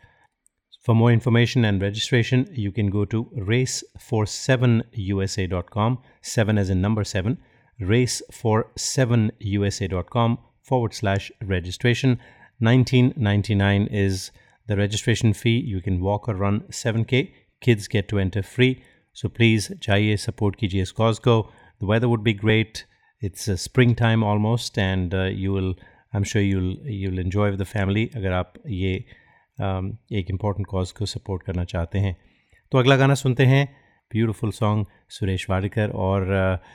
For 0.89 0.95
more 0.95 1.13
information 1.13 1.67
and 1.67 1.83
registration, 1.83 2.49
you 2.51 2.73
can 2.73 2.89
go 2.89 3.05
to 3.05 3.25
race47usa.com, 3.37 5.99
7 6.23 6.59
as 6.59 6.71
in 6.71 6.81
number 6.81 7.05
7, 7.05 7.37
race47usa.com 7.79 10.39
forward 10.63 10.95
slash 10.95 11.31
registration. 11.43 12.19
1999 12.61 13.87
is 13.89 14.31
the 14.67 14.79
registration 14.79 15.35
fee. 15.35 15.59
You 15.59 15.83
can 15.83 16.01
walk 16.01 16.27
or 16.27 16.37
run 16.37 16.61
7K. 16.71 17.33
Kids 17.61 17.87
get 17.87 18.09
to 18.09 18.19
enter 18.19 18.43
free. 18.43 18.83
So 19.16 19.30
please, 19.30 19.72
जाइए 19.84 20.18
support 20.18 20.56
कीजिए 20.56 20.82
इस 20.82 20.94
cause 21.02 21.20
को. 21.20 21.54
The 21.84 21.90
weather 21.92 22.10
would 22.12 22.26
be 22.28 22.40
great. 22.46 22.82
It's 23.22 23.50
uh, 23.50 23.58
springtime 23.68 24.24
almost, 24.24 24.78
and 24.78 25.14
uh, 25.14 25.26
you 25.42 25.54
will, 25.58 25.74
I'm 26.16 26.24
sure 26.24 26.42
you'll 26.42 26.74
you'll 27.00 27.26
enjoy 27.26 27.52
with 27.52 27.62
the 27.62 27.70
family 27.76 28.16
अगर 28.16 28.32
आप 28.32 28.54
ये 28.68 29.06
um, 29.62 29.92
एक 30.12 30.26
important 30.30 30.68
cause 30.68 30.92
को 30.92 31.06
support 31.06 31.44
करना 31.44 31.64
चाहते 31.64 32.00
हैं 32.00 32.18
तो 32.72 32.78
अगला 32.78 32.96
गाना 32.96 33.14
सुनते 33.14 33.46
हैं 33.46 33.76
ब्यूटीफुल 34.14 34.52
सॉन्ग 34.52 34.86
सुरेश 35.10 35.50
वाडकर 35.50 35.90
और 35.90 36.22
uh, 36.24 36.66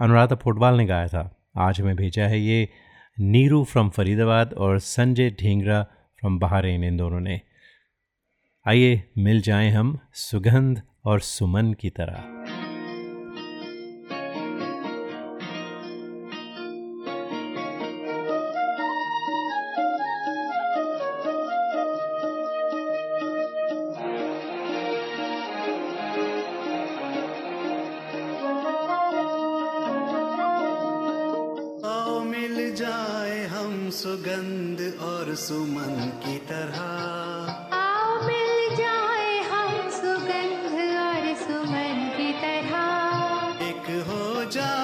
अनुराधा 0.00 0.36
फुटबॉल 0.36 0.74
ने 0.74 0.86
गाया 0.86 1.08
था 1.08 1.50
आज 1.56 1.80
हमें 1.80 1.96
भेजा 1.96 2.26
है 2.26 2.40
ये 2.40 2.68
नीरू 3.20 3.64
फ्रॉम 3.64 3.88
फरीदाबाद 3.88 4.52
और 4.52 4.78
संजय 4.78 5.30
ढींगरा 5.30 5.82
फ्रॉम 6.20 6.38
बहारेन 6.38 6.84
इन 6.84 6.96
दोनों 6.96 7.20
ने 7.20 7.40
आइए 8.66 9.02
मिल 9.18 9.40
जाएँ 9.40 9.70
हम 9.70 9.98
सुगंध 10.12 10.82
और 11.06 11.20
सुमन 11.20 11.72
की 11.72 11.90
तरह। 11.90 12.35
हो 44.46 44.50
जाए 44.52 44.75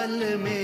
पल 0.00 0.36
में 0.42 0.59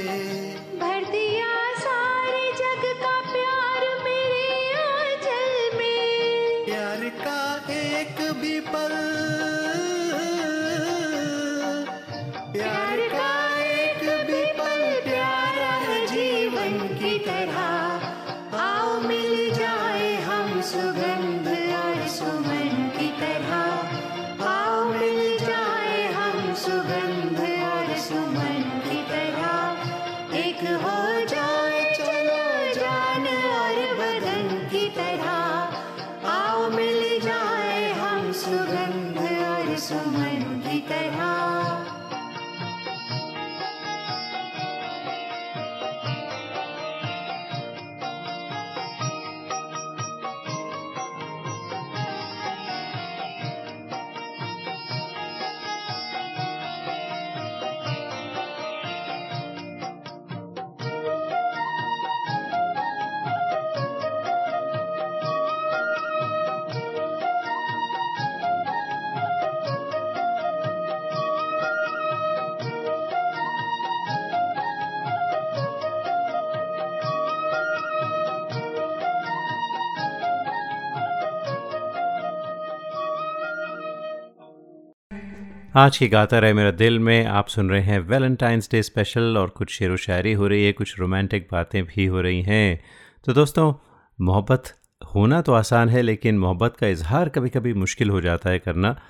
आज 85.76 85.98
की 85.98 86.08
गाता 86.08 86.38
रहे 86.38 86.52
मेरा 86.52 86.70
दिल 86.70 86.98
में, 86.98 87.26
आप 87.26 87.48
सुन 87.48 87.70
रहे 87.70 87.80
हैं 87.80 87.98
वैलेंटाइंस 87.98 88.68
डे 88.72 88.82
स्पेशल 88.82 89.38
और 89.38 89.48
कुछ 89.48 89.70
शेर 89.70 89.90
व 89.90 89.96
शायरी 89.96 90.32
हो 90.32 90.46
रही 90.46 90.64
है, 90.64 90.72
कुछ 90.72 90.98
रोमांटिक 90.98 91.48
बातें 91.52 91.84
भी 91.84 92.06
हो 92.06 92.20
रही 92.20 92.42
हैं। 92.42 92.84
तो 93.24 93.32
दोस्तों, 93.32 93.74
मोहब्बत 94.20 94.74
होना 95.14 95.42
तो 95.42 95.52
आसान 95.52 95.88
है, 95.88 96.02
लेकिन 96.02 96.38
मोहब्बत 96.38 96.76
का 96.76 96.86
इजहार 96.86 97.28
कभी 97.28 97.48
कभी 97.48 97.74
मुश्किल 97.74 98.10
हो 98.10 98.20
जाता 98.20 98.50
है 98.50 98.58
करना। 98.58 99.00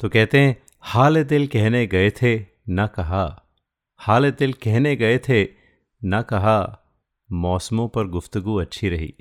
तो 0.00 0.08
कहते 0.08 0.38
हैं, 0.38 0.62
हाल 0.80 1.24
दिल 1.24 1.46
कहने 1.46 1.86
गए 1.86 2.10
थे, 2.10 2.46
ना 2.68 2.86
कहा। 2.86 3.42
हाल 3.98 4.30
दिल 4.30 4.52
कहने 4.52 4.96
गए 4.96 5.18
थे, 5.18 5.48
ना 6.04 6.22
कहा। 6.22 6.86
मौसमों 7.32 7.88
पर 7.88 8.06
गुफ्तगु 8.06 8.56
अच्छी 8.56 8.88
रही। 8.88 9.14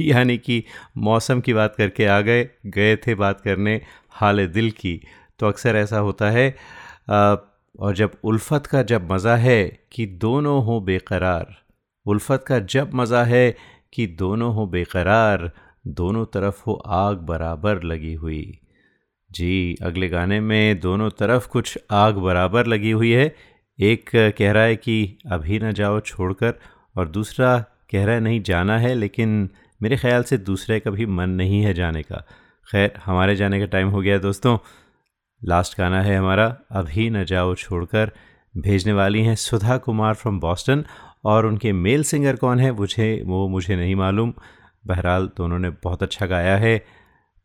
यानी 0.00 0.38
कि 0.38 0.64
मौसम 0.96 1.40
की 1.40 1.52
बात 1.52 1.74
करके 1.76 2.06
आ 2.06 2.20
गए 2.20 2.50
गए 2.66 2.96
थे 2.96 3.14
बात 3.14 3.40
करने 3.40 3.80
हाल 4.10 4.46
दिल 4.46 4.70
की। 4.70 5.00
तो 5.42 5.48
अक्सर 5.48 5.76
ऐसा 5.76 5.98
होता 6.00 6.30
है। 6.30 6.48
और 7.10 7.94
जब 7.94 8.12
उल्फत 8.24 8.66
का 8.66 8.82
जब 8.84 9.12
मज़ा 9.12 9.36
है 9.36 9.62
कि 9.92 10.06
दोनों 10.20 10.62
हों 10.64 10.84
बेकरार, 10.84 11.54
उल्फत 12.06 12.44
का 12.48 12.58
जब 12.70 12.90
मज़ा 12.94 13.22
है 13.24 13.56
कि 13.92 14.06
दोनों 14.18 14.52
हों 14.54 14.68
बेकरार, 14.70 15.50
दोनों 15.90 16.24
तरफ़ 16.26 16.62
हो 16.66 16.74
आग 16.96 17.16
बराबर 17.26 17.82
लगी 17.82 18.12
हुई। 18.14 18.58
जी, 19.30 19.76
अगले 19.82 20.08
गाने 20.08 20.40
में 20.40 20.80
दोनों 20.80 21.08
तरफ़ 21.10 21.48
कुछ 21.48 21.78
आग 21.90 22.16
बराबर 22.18 22.66
लगी 22.66 22.90
हुई 22.90 23.10
है। 23.12 23.34
एक 23.78 24.10
कह 24.38 24.52
रहा 24.52 24.62
है 24.62 24.76
कि 24.76 25.18
अभी 25.32 25.58
ना 25.58 25.70
जाओ 25.72 26.00
छोड़कर, 26.02 26.54
और 26.96 27.08
दूसरा 27.08 27.58
कह 27.90 28.04
रहा 28.04 28.14
है 28.14 28.20
नहीं 28.20 28.42
जाना 28.42 28.78
है, 28.78 28.94
लेकिन 28.94 29.48
मेरे 29.80 29.96
ख्याल 29.96 30.22
से 30.22 30.38
दूसरे 30.40 30.80
का 30.80 30.90
भी 30.90 31.06
मन 31.08 31.30
नहीं 31.32 31.62
है 31.62 31.74
जाने 31.74 32.02
का। 32.02 32.24
खैर, 32.68 32.92
हमारे 33.04 33.36
जाने 33.36 33.60
का 33.60 33.66
टाइम 33.66 33.88
हो 33.88 34.00
गया 34.00 34.18
दोस्तों। 34.20 34.56
लास्ट 35.42 35.76
गाना 35.78 36.02
है 36.02 36.16
हमारा 36.16 36.46
अभी 36.70 37.08
न 37.10 37.24
जाओ 37.24 37.54
छोड़कर, 37.54 38.10
भेजने 38.54 38.92
वाली 38.92 39.22
हैं 39.24 39.34
सुधा 39.36 39.76
कुमार 39.78 40.14
फ्रॉम 40.14 40.40
बॉस्टन 40.40 40.84
और 41.24 41.46
उनके 41.46 41.72
मेल 41.72 42.02
सिंगर 42.04 42.36
कौन 42.36 42.60
है, 42.60 42.70
मुझे, 42.72 43.22
वो 43.26 43.48
मुझे 43.48 43.76
नहीं 43.76 43.94
मालूम। 43.96 44.32
बहरहाल 44.84 45.30
दोनों 45.36 45.58
ने 45.58 45.70
बहुत 45.82 46.02
अच्छा 46.02 46.26
गाया 46.26 46.56
है। 46.56 46.78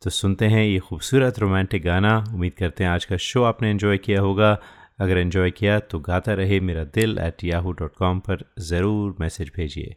तो 0.02 0.10
सुनते 0.10 0.46
हैं 0.46 0.64
ये 0.64 0.78
खूबसूरत 0.78 1.38
रोमांटिक 1.38 1.82
गाना। 1.84 2.16
उम्मीद 2.34 2.52
करते 2.58 2.84
हैं 2.84 2.90
आज 2.90 3.04
का 3.04 3.16
शो 3.18 3.42
आपने 3.44 3.70
इन्जॉय 3.70 3.98
किया 3.98 4.20
होगा। 4.20 4.56
अगर 5.00 5.18
इन्जॉय 5.18 5.50
किया 5.50 5.78
तो 5.80 5.98
गाता 6.00 6.34
रहे 6.34 6.60
मेरा 6.60 6.84
दिल 6.94 7.18
एट 7.18 7.44
याहू 7.44 7.72
डॉट 7.72 7.94
कॉम 7.98 8.18
पर 8.20 8.44
ज़रूर 8.60 9.16
मैसेज 9.20 9.52
भेजिए। 9.56 9.94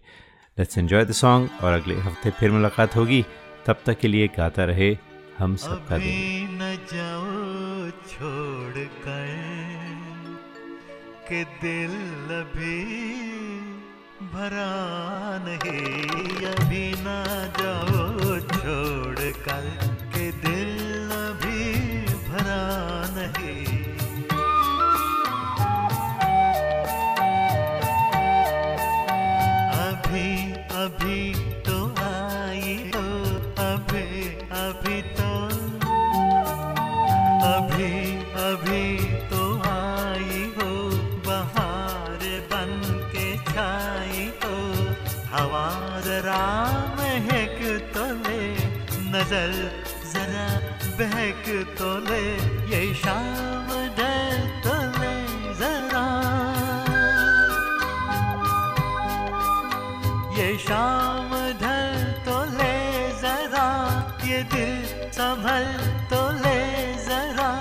लेट्स 0.58 0.78
एन्जॉय 0.78 1.06
द 1.06 1.12
सॉन्ग 1.14 1.49
और 1.64 1.74
अगले 1.74 1.95
हफ़्ते 1.97 2.32
फिर 2.32 2.52
मुलाकात 2.52 2.95
होगी। 2.95 3.24
तब 3.66 3.82
तक 3.86 3.99
के 3.99 4.08
लिए 4.08 4.28
गाता 4.38 4.66
रहे 4.66 4.95
हम 5.38 5.55
सबका 5.55 5.97
दिन। 5.97 6.07
अभी 6.07 6.47
न 6.51 6.75
जाओ 6.91 7.89
छोड़ 8.09 8.84
कर 9.05 9.29
के 11.29 11.43
दिल 11.61 11.95
अभी 12.36 12.79
भरा 14.34 14.71
नहीं। 15.45 16.45
अभी 16.47 16.86
न 16.97 17.15
जाओ 17.59 18.39
छोड़ 18.49 19.32
कर। 19.47 19.90
तो 51.52 51.89
ले 52.08 52.24
ये 52.72 52.93
शाम 52.93 53.68
ढल 53.97 54.38
तो 54.64 54.76
जरा। 55.60 56.06
ये 60.38 60.58
शाम 60.58 61.30
ढल 61.62 61.97
तो 62.26 62.38
ले 62.58 62.76
जरा, 63.22 63.68
ये 64.26 64.43
दिल 64.54 65.10
संभल 65.12 65.66
तो 66.10 66.22
ले 66.39 66.60
जरा। 67.06 67.52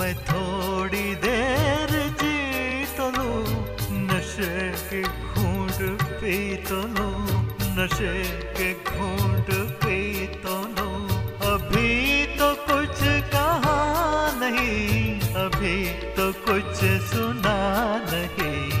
मैं 0.00 0.14
थोड़ी 0.26 1.14
देर 1.24 1.90
जी 2.22 2.84
तो 2.96 3.10
लूँ 3.10 3.44
नशे 4.10 4.72
के 4.90 5.02
घूंट 5.02 5.78
पी 6.20 6.56
तो 6.66 6.82
नशे 7.78 8.14
के 8.58 8.72
कुछ 16.44 16.84
सुना 17.10 17.56
नहीं 18.12 18.75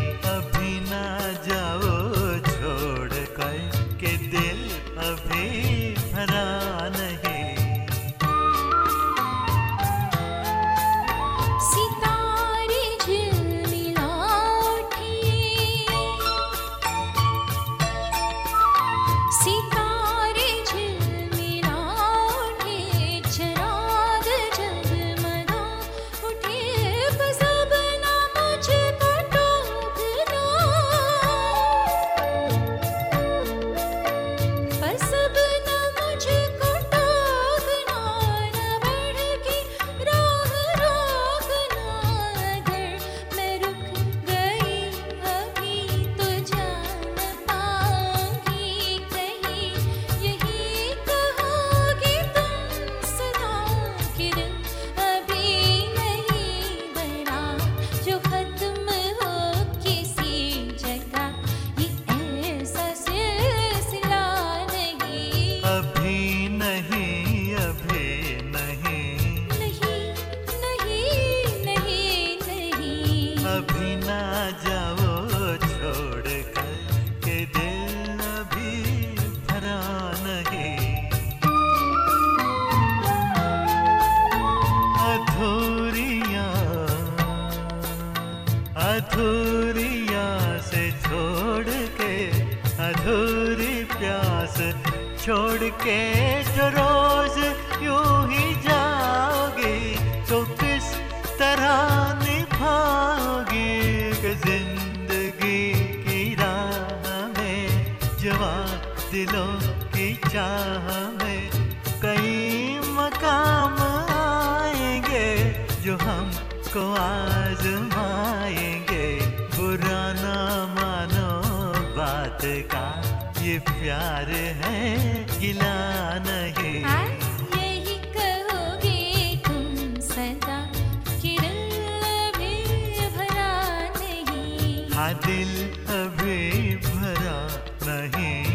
दिल 135.12 135.70
अभी 135.94 136.76
भरा 136.76 137.38
नहीं। 137.86 138.45